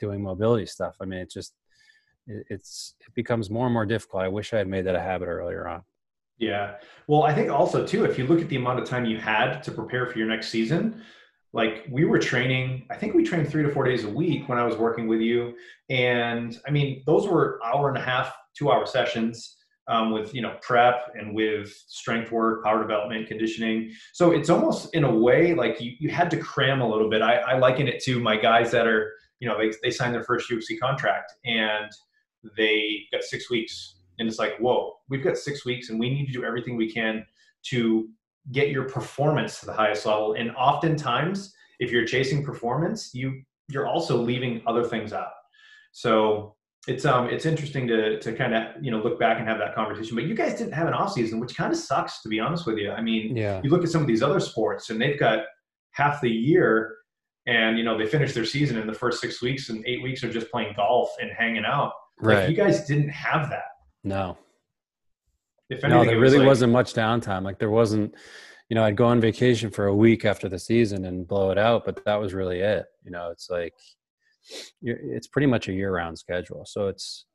[0.00, 0.96] doing mobility stuff.
[1.00, 1.54] I mean, it just,
[2.26, 4.24] it's it becomes more and more difficult.
[4.24, 5.82] I wish I had made that a habit earlier on.
[6.38, 6.74] Yeah.
[7.06, 9.62] Well, I think also too, if you look at the amount of time you had
[9.62, 11.02] to prepare for your next season,
[11.52, 14.58] like we were training, I think we trained three to four days a week when
[14.58, 15.54] I was working with you.
[15.88, 19.56] And I mean, those were hour and a half, two hour sessions
[19.88, 23.92] um, with, you know, prep and with strength work, power development, conditioning.
[24.12, 27.22] So it's almost in a way like you, you had to cram a little bit.
[27.22, 30.22] I, I liken it to my guys that are, you know, they, they signed their
[30.22, 31.90] first UFC contract and
[32.56, 33.96] they got six weeks.
[34.18, 36.92] And it's like, whoa, we've got six weeks and we need to do everything we
[36.92, 37.26] can
[37.64, 38.08] to
[38.50, 40.34] get your performance to the highest level.
[40.34, 45.32] And oftentimes, if you're chasing performance, you you're also leaving other things out.
[45.92, 46.56] So
[46.88, 49.74] it's um it's interesting to to kind of you know look back and have that
[49.74, 50.16] conversation.
[50.16, 52.66] But you guys didn't have an off season, which kind of sucks to be honest
[52.66, 52.90] with you.
[52.90, 53.60] I mean, yeah.
[53.62, 55.44] you look at some of these other sports and they've got
[55.90, 56.96] half the year
[57.46, 60.24] and you know they finish their season in the first six weeks and eight weeks
[60.24, 62.40] are just playing golf and hanging out Right.
[62.40, 63.64] Like you guys didn't have that.
[64.04, 64.38] No.
[65.68, 67.42] If anything, no, there really was not much downtime.
[67.42, 68.14] Like there wasn't,
[68.68, 71.58] you know, I'd go on vacation for a week after the season and blow it
[71.58, 72.86] out, but that was really it.
[73.04, 73.74] You know, it's like
[74.82, 77.26] it's pretty much a year-round schedule, so it's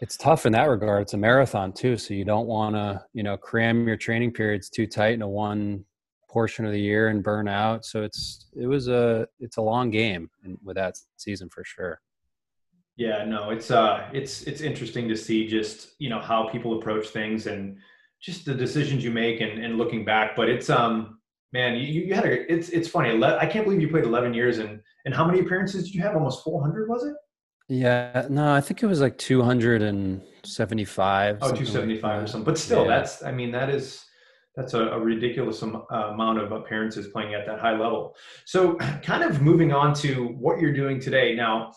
[0.00, 1.02] it's tough in that regard.
[1.02, 4.70] It's a marathon too, so you don't want to, you know, cram your training periods
[4.70, 5.84] too tight into one
[6.30, 7.84] portion of the year and burn out.
[7.84, 10.30] So it's it was a it's a long game
[10.64, 12.00] with that season for sure.
[12.96, 17.08] Yeah, no, it's uh, it's it's interesting to see just you know how people approach
[17.08, 17.76] things and
[18.20, 20.36] just the decisions you make and, and looking back.
[20.36, 21.18] But it's um,
[21.52, 23.22] man, you, you had a it's it's funny.
[23.22, 26.14] I can't believe you played 11 years and and how many appearances did you have?
[26.14, 27.14] Almost 400, was it?
[27.68, 31.38] Yeah, no, I think it was like 275.
[31.40, 32.44] Oh, 275 like or something.
[32.44, 32.88] But still, yeah.
[32.88, 34.04] that's I mean that is
[34.56, 38.16] that's a, a ridiculous am, uh, amount of appearances playing at that high level.
[38.44, 41.70] So, kind of moving on to what you're doing today now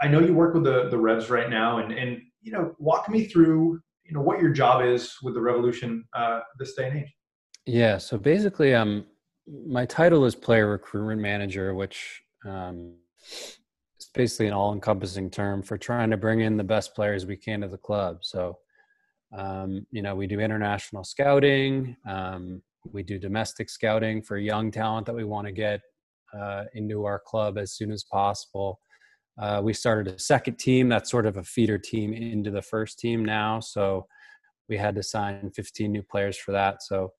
[0.00, 3.08] I know you work with the the Revs right now, and and you know, walk
[3.08, 6.98] me through you know what your job is with the Revolution uh, this day and
[7.00, 7.14] age.
[7.66, 9.04] Yeah, so basically, um,
[9.66, 12.94] my title is player recruitment manager, which um,
[13.30, 13.58] is
[14.14, 17.68] basically an all-encompassing term for trying to bring in the best players we can to
[17.68, 18.18] the club.
[18.22, 18.58] So,
[19.36, 25.06] um, you know, we do international scouting, um, we do domestic scouting for young talent
[25.06, 25.80] that we want to get
[26.38, 28.80] uh, into our club as soon as possible.
[29.40, 32.98] Uh, we started a second team that's sort of a feeder team into the first
[32.98, 33.60] team now.
[33.60, 34.06] So
[34.68, 36.82] we had to sign 15 new players for that.
[36.82, 37.12] So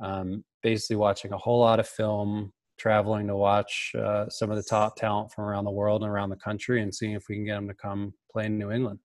[0.00, 4.62] um, basically, watching a whole lot of film, traveling to watch uh, some of the
[4.62, 7.44] top talent from around the world and around the country, and seeing if we can
[7.44, 8.98] get them to come play in New England.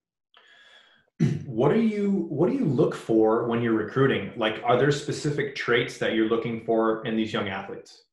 [1.45, 4.31] What do you What do you look for when you're recruiting?
[4.35, 8.03] Like, are there specific traits that you're looking for in these young athletes?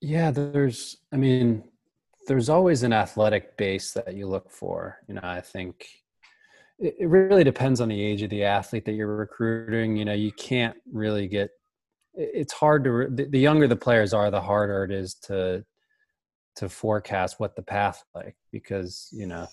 [0.00, 0.98] Yeah, there's.
[1.12, 1.64] I mean,
[2.26, 4.98] there's always an athletic base that you look for.
[5.08, 5.86] You know, I think
[6.78, 9.96] it, it really depends on the age of the athlete that you're recruiting.
[9.96, 11.50] You know, you can't really get.
[12.14, 13.08] It's hard to.
[13.08, 15.64] The, younger the players are, the harder it is to
[16.56, 19.46] to forecast what the path like because you know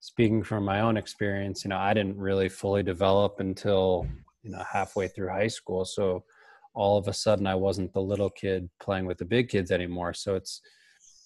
[0.00, 4.06] speaking from my own experience you know i didn't really fully develop until
[4.42, 6.24] you know halfway through high school so
[6.74, 10.14] all of a sudden i wasn't the little kid playing with the big kids anymore
[10.14, 10.60] so it's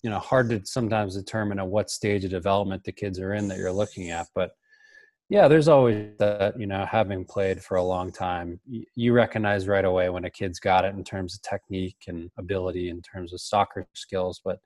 [0.03, 3.49] you know hard to sometimes determine at what stage of development the kids are in
[3.49, 4.53] that you're looking at but
[5.29, 8.61] yeah there's always that you know having played for a long time
[8.95, 12.89] you recognize right away when a kid's got it in terms of technique and ability
[12.91, 14.59] in terms of soccer skills but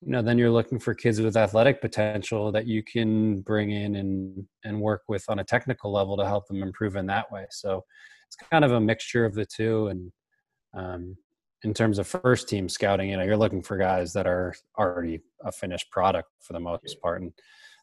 [0.00, 3.96] you know then you're looking for kids with athletic potential that you can bring in
[3.96, 7.46] and and work with on a technical level to help them improve in that way
[7.50, 7.82] so
[8.26, 10.12] it's kind of a mixture of the two and
[10.74, 11.16] um,
[11.64, 15.20] in terms of first team scouting, you know, you're looking for guys that are already
[15.44, 17.20] a finished product for the most part.
[17.20, 17.32] And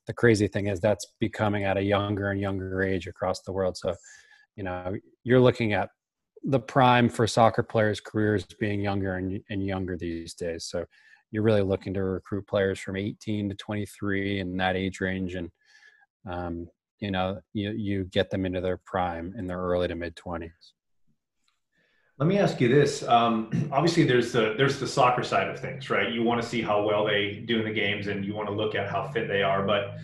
[0.07, 3.77] the crazy thing is that's becoming at a younger and younger age across the world.
[3.77, 3.95] So,
[4.55, 5.89] you know, you're looking at
[6.43, 10.65] the prime for soccer players' careers being younger and, and younger these days.
[10.65, 10.85] So
[11.31, 15.35] you're really looking to recruit players from 18 to 23 in that age range.
[15.35, 15.49] And,
[16.29, 16.67] um,
[16.99, 20.51] you know, you, you get them into their prime in their early to mid 20s.
[22.17, 23.03] Let me ask you this.
[23.03, 26.11] Um, obviously, there's the there's the soccer side of things, right?
[26.11, 28.53] You want to see how well they do in the games, and you want to
[28.55, 29.65] look at how fit they are.
[29.65, 29.97] But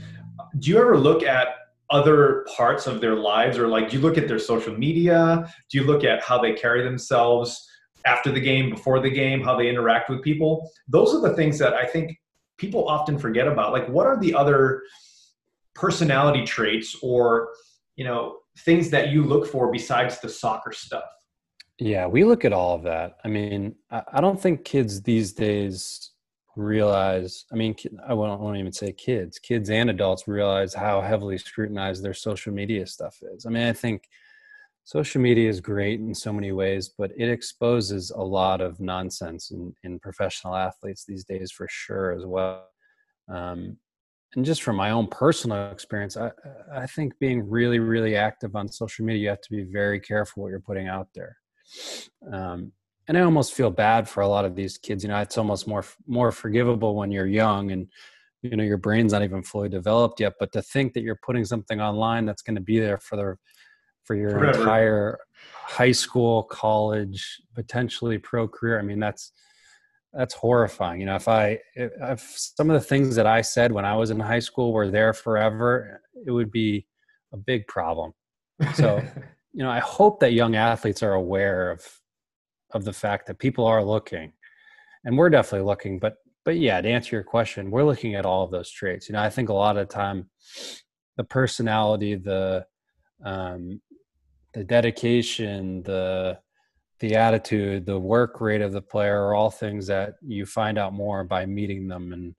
[0.60, 1.56] do you ever look at
[1.90, 5.48] other parts of their lives, or like do you look at their social media?
[5.70, 7.68] Do you look at how they carry themselves
[8.06, 10.70] after the game, before the game, how they interact with people?
[10.90, 12.18] Those are the things that I think
[12.58, 13.72] people often forget about.
[13.72, 14.84] Like, what are the other
[15.76, 17.54] personality traits, or
[17.96, 21.06] you know, things that you look for besides the soccer stuff?
[21.82, 23.18] Yeah, we look at all of that.
[23.26, 26.12] I mean, I don't think kids these days
[26.56, 27.76] realize, I mean,
[28.08, 32.86] I won't, even say kids, kids and adults realize how heavily scrutinized their social media
[32.86, 33.48] stuff is.
[33.48, 34.04] I mean, I think
[34.84, 39.50] social media is great in so many ways, but it exposes a lot of nonsense
[39.50, 42.64] in, in professional athletes these days for sure as well.
[43.28, 43.76] Um,
[44.36, 46.30] and just from my own personal experience, I,
[46.72, 50.44] I think being really, really active on social media, you have to be very careful
[50.44, 51.38] what you're putting out there.
[52.32, 52.72] Um,
[53.08, 55.04] and I almost feel bad for a lot of these kids.
[55.04, 57.88] You know, it's almost more more forgivable when you're young and
[58.42, 60.34] you know your brain's not even fully developed yet.
[60.40, 63.36] But to think that you're putting something online that's going to be there for the
[64.04, 64.60] for your Forever.
[64.60, 65.20] entire
[65.64, 68.80] high school, college, potentially pro career.
[68.80, 69.32] I mean, that's
[70.14, 71.00] that's horrifying.
[71.00, 74.10] You know, if I if some of the things that I said when I was
[74.10, 76.86] in high school were there forever, it would be
[77.34, 78.14] a big problem.
[78.76, 79.02] So
[79.54, 81.86] you know, I hope that young athletes are aware of
[82.74, 84.32] of the fact that people are looking,
[85.04, 86.00] and we're definitely looking.
[86.00, 89.08] But but yeah, to answer your question, we're looking at all of those traits.
[89.08, 90.30] You know, I think a lot of the time,
[91.18, 92.66] the personality, the
[93.24, 93.82] um,
[94.54, 96.40] the dedication, the
[97.00, 100.94] the attitude, the work rate of the player are all things that you find out
[100.94, 102.36] more by meeting them and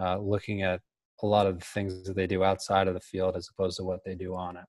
[0.00, 0.80] uh, looking at
[1.22, 3.84] a lot of the things that they do outside of the field as opposed to
[3.84, 4.64] what they do on it.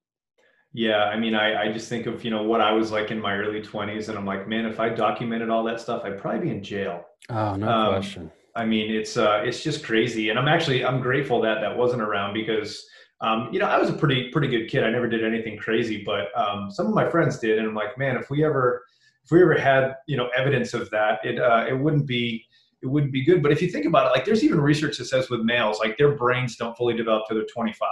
[0.74, 3.20] Yeah, I mean, I, I just think of you know what I was like in
[3.20, 6.42] my early twenties, and I'm like, man, if I documented all that stuff, I'd probably
[6.42, 7.06] be in jail.
[7.30, 8.32] Oh, no um, question.
[8.56, 12.02] I mean, it's uh, it's just crazy, and I'm actually I'm grateful that that wasn't
[12.02, 12.86] around because
[13.22, 14.84] um, you know I was a pretty pretty good kid.
[14.84, 17.98] I never did anything crazy, but um, some of my friends did, and I'm like,
[17.98, 18.84] man, if we ever
[19.24, 22.46] if we ever had you know evidence of that, it uh, it wouldn't be
[22.84, 23.42] it wouldn't be good.
[23.42, 25.98] But if you think about it, like there's even research that says with males, like
[25.98, 27.90] their brains don't fully develop till they're 25,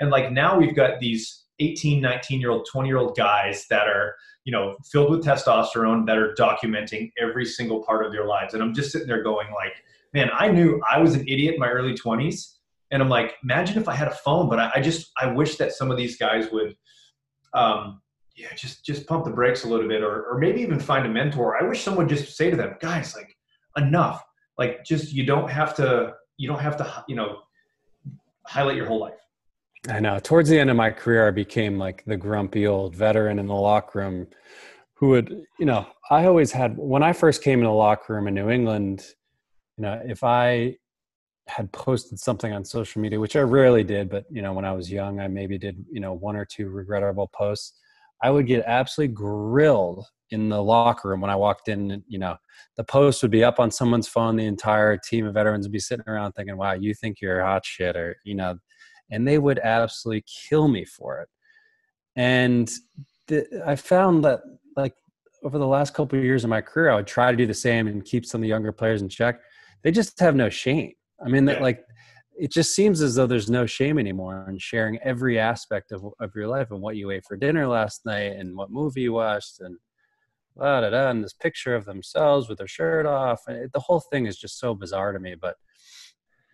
[0.00, 3.88] and like now we've got these 18 19 year old 20 year old guys that
[3.88, 8.54] are you know filled with testosterone that are documenting every single part of their lives.
[8.54, 9.72] And i'm just sitting there going like
[10.14, 12.54] man i knew i was an idiot in my early 20s
[12.90, 15.56] and i'm like imagine if i had a phone but i, I just i wish
[15.56, 16.74] that some of these guys would
[17.54, 18.00] um
[18.38, 21.08] yeah just just pump the brakes a little bit or, or maybe even find a
[21.08, 21.62] mentor.
[21.62, 23.36] I wish someone would just say to them guys like
[23.76, 24.22] enough.
[24.56, 27.40] Like just you don't have to you don't have to you know
[28.46, 29.18] highlight your whole life
[29.86, 30.18] I know.
[30.18, 33.54] Towards the end of my career, I became like the grumpy old veteran in the
[33.54, 34.26] locker room
[34.94, 38.26] who would, you know, I always had, when I first came in the locker room
[38.26, 39.04] in New England,
[39.76, 40.76] you know, if I
[41.46, 44.72] had posted something on social media, which I rarely did, but, you know, when I
[44.72, 47.78] was young, I maybe did, you know, one or two regrettable posts.
[48.22, 52.02] I would get absolutely grilled in the locker room when I walked in.
[52.08, 52.36] You know,
[52.76, 54.36] the post would be up on someone's phone.
[54.36, 57.64] The entire team of veterans would be sitting around thinking, "Wow, you think you're hot
[57.64, 58.58] shit," or you know,
[59.10, 61.28] and they would absolutely kill me for it.
[62.16, 62.70] And
[63.28, 64.40] the, I found that
[64.76, 64.94] like
[65.42, 67.54] over the last couple of years of my career, I would try to do the
[67.54, 69.40] same and keep some of the younger players in check.
[69.82, 70.92] They just have no shame.
[71.24, 71.60] I mean, yeah.
[71.60, 71.84] like
[72.38, 76.34] it just seems as though there's no shame anymore in sharing every aspect of, of
[76.34, 79.60] your life and what you ate for dinner last night and what movie you watched
[79.60, 79.76] and
[80.56, 83.42] blah, da da and this picture of themselves with their shirt off.
[83.48, 85.34] And the whole thing is just so bizarre to me.
[85.34, 85.56] But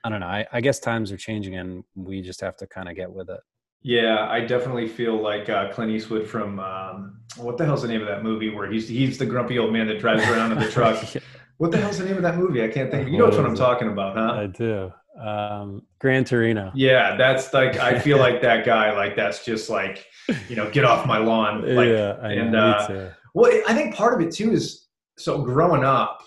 [0.04, 0.26] I don't know.
[0.26, 3.30] I, I guess times are changing and we just have to kind of get with
[3.30, 3.40] it.
[3.82, 8.00] Yeah, I definitely feel like uh, Clint Eastwood from um, what the hell's the name
[8.00, 10.70] of that movie where he's he's the grumpy old man that drives around in the
[10.70, 11.14] truck.
[11.14, 11.20] yeah.
[11.58, 12.62] What the hell's the name of that movie?
[12.62, 13.10] I can't think.
[13.10, 14.40] You know what, what I'm talking about, huh?
[14.40, 14.92] I do.
[15.20, 16.72] Um, Gran Torino.
[16.74, 18.92] Yeah, that's like I feel like that guy.
[18.96, 20.06] Like that's just like
[20.48, 21.62] you know, get off my lawn.
[21.62, 24.88] Like, yeah, I and know, uh, well, I think part of it too is
[25.18, 26.22] so growing up.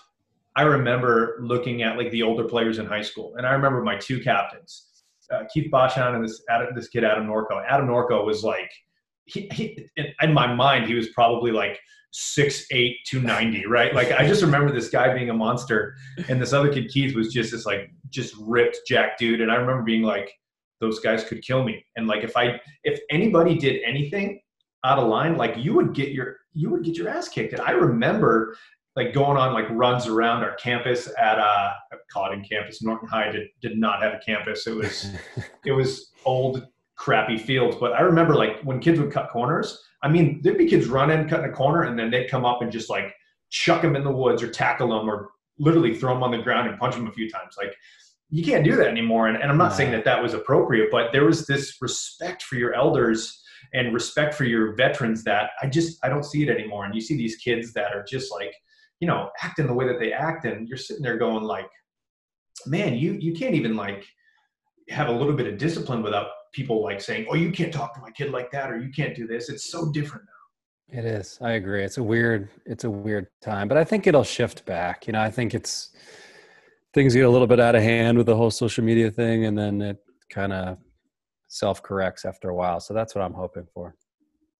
[0.58, 3.96] I remember looking at like the older players in high school, and I remember my
[3.96, 4.88] two captains,
[5.32, 7.64] uh, Keith Bachand and this Adam, this kid Adam Norco.
[7.64, 8.68] Adam Norco was like,
[9.26, 9.88] he, he,
[10.20, 11.78] in my mind, he was probably like
[12.10, 13.94] six eight two ninety, right?
[13.94, 15.94] Like I just remember this guy being a monster,
[16.28, 19.54] and this other kid Keith was just this like just ripped jack dude, and I
[19.54, 20.28] remember being like,
[20.80, 24.40] those guys could kill me, and like if I if anybody did anything
[24.84, 27.52] out of line, like you would get your you would get your ass kicked.
[27.52, 28.56] And I remember
[28.98, 31.72] like going on like runs around our campus at uh
[32.10, 32.82] Cotton campus.
[32.82, 34.66] Norton High did, did not have a campus.
[34.66, 35.12] It was
[35.64, 37.76] it was old crappy fields.
[37.78, 41.28] But I remember like when kids would cut corners, I mean, there'd be kids running,
[41.28, 43.14] cutting a corner, and then they'd come up and just like
[43.50, 46.68] chuck them in the woods or tackle them or literally throw them on the ground
[46.68, 47.54] and punch them a few times.
[47.56, 47.74] Like
[48.30, 49.28] you can't do that anymore.
[49.28, 52.56] And, and I'm not saying that that was appropriate, but there was this respect for
[52.56, 53.42] your elders
[53.74, 56.84] and respect for your veterans that I just I don't see it anymore.
[56.84, 58.54] And you see these kids that are just like,
[59.00, 61.70] you know, acting the way that they act, and you're sitting there going like,
[62.66, 64.04] man, you you can't even like
[64.90, 68.00] have a little bit of discipline without people like saying, "Oh, you can't talk to
[68.00, 70.98] my kid like that," or "You can't do this." It's so different now.
[70.98, 71.38] It is.
[71.42, 71.84] I agree.
[71.84, 72.48] It's a weird.
[72.64, 75.06] It's a weird time, but I think it'll shift back.
[75.06, 75.90] You know, I think it's
[76.94, 79.56] things get a little bit out of hand with the whole social media thing, and
[79.56, 79.98] then it
[80.30, 80.78] kind of
[81.48, 82.80] self corrects after a while.
[82.80, 83.94] So that's what I'm hoping for.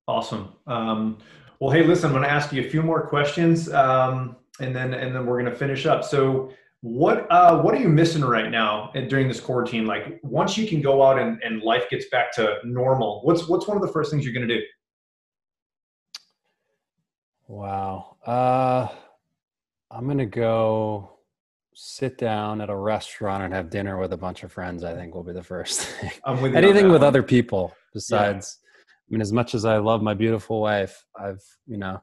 [0.07, 0.55] Awesome.
[0.67, 1.19] Um,
[1.61, 4.95] well, hey, listen, I'm going to ask you a few more questions, um, and then
[4.95, 6.05] and then we're going to finish up.
[6.05, 9.85] So what uh, what are you missing right now during this quarantine?
[9.87, 13.67] Like once you can go out and, and life gets back to normal, what's what's
[13.67, 14.63] one of the first things you're going to do?
[17.49, 18.87] Wow, uh,
[19.91, 21.15] I'm going to go
[21.75, 24.85] sit down at a restaurant and have dinner with a bunch of friends.
[24.85, 26.13] I think will be the first thing.
[26.55, 27.09] Anything with one.
[27.09, 28.59] other people besides.
[28.63, 28.65] Yeah.
[29.09, 32.03] I mean, as much as I love my beautiful wife, I've you know,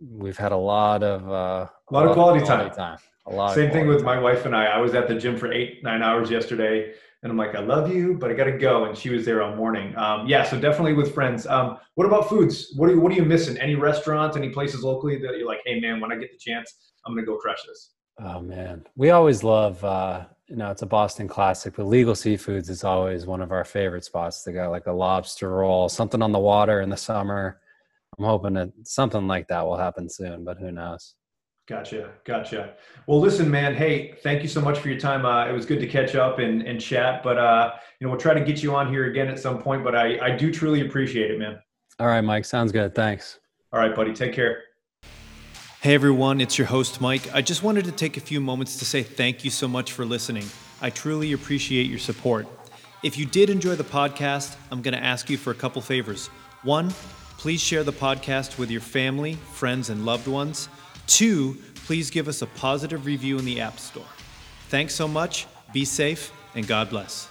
[0.00, 2.76] we've had a lot of uh, a lot, of quality, quality time.
[2.76, 3.54] time a lot.
[3.54, 4.66] Same thing with my wife and I.
[4.66, 6.92] I was at the gym for eight, nine hours yesterday,
[7.22, 8.84] and I'm like, I love you, but I got to go.
[8.84, 9.96] And she was there all morning.
[9.96, 11.46] Um, yeah, so definitely with friends.
[11.46, 12.72] Um, what about foods?
[12.76, 13.56] What are you, what are you missing?
[13.58, 14.36] Any restaurants?
[14.36, 17.26] Any places locally that you're like, hey man, when I get the chance, I'm gonna
[17.26, 17.90] go crush this.
[18.20, 19.82] Oh man, we always love.
[19.82, 23.50] Uh, you know, it's a Boston classic, but Legal Sea Foods is always one of
[23.50, 24.70] our favorite spots to go.
[24.70, 27.60] Like a lobster roll, something on the water in the summer.
[28.18, 31.14] I'm hoping that something like that will happen soon, but who knows?
[31.66, 32.10] Gotcha.
[32.26, 32.74] Gotcha.
[33.06, 33.74] Well, listen, man.
[33.74, 35.24] Hey, thank you so much for your time.
[35.24, 38.20] Uh, it was good to catch up and, and chat, but, uh, you know, we'll
[38.20, 40.82] try to get you on here again at some point, but I, I do truly
[40.82, 41.58] appreciate it, man.
[41.98, 42.44] All right, Mike.
[42.44, 42.94] Sounds good.
[42.94, 43.40] Thanks.
[43.72, 44.12] All right, buddy.
[44.12, 44.62] Take care.
[45.84, 46.40] Hey, everyone.
[46.40, 47.28] It's your host, Mike.
[47.34, 50.06] I just wanted to take a few moments to say thank you so much for
[50.06, 50.46] listening.
[50.80, 52.46] I truly appreciate your support.
[53.02, 56.28] If you did enjoy the podcast, I'm going to ask you for a couple favors.
[56.62, 56.88] One,
[57.36, 60.70] please share the podcast with your family, friends, and loved ones.
[61.06, 64.06] Two, please give us a positive review in the App Store.
[64.70, 67.28] Thanks so much, be safe, and God bless.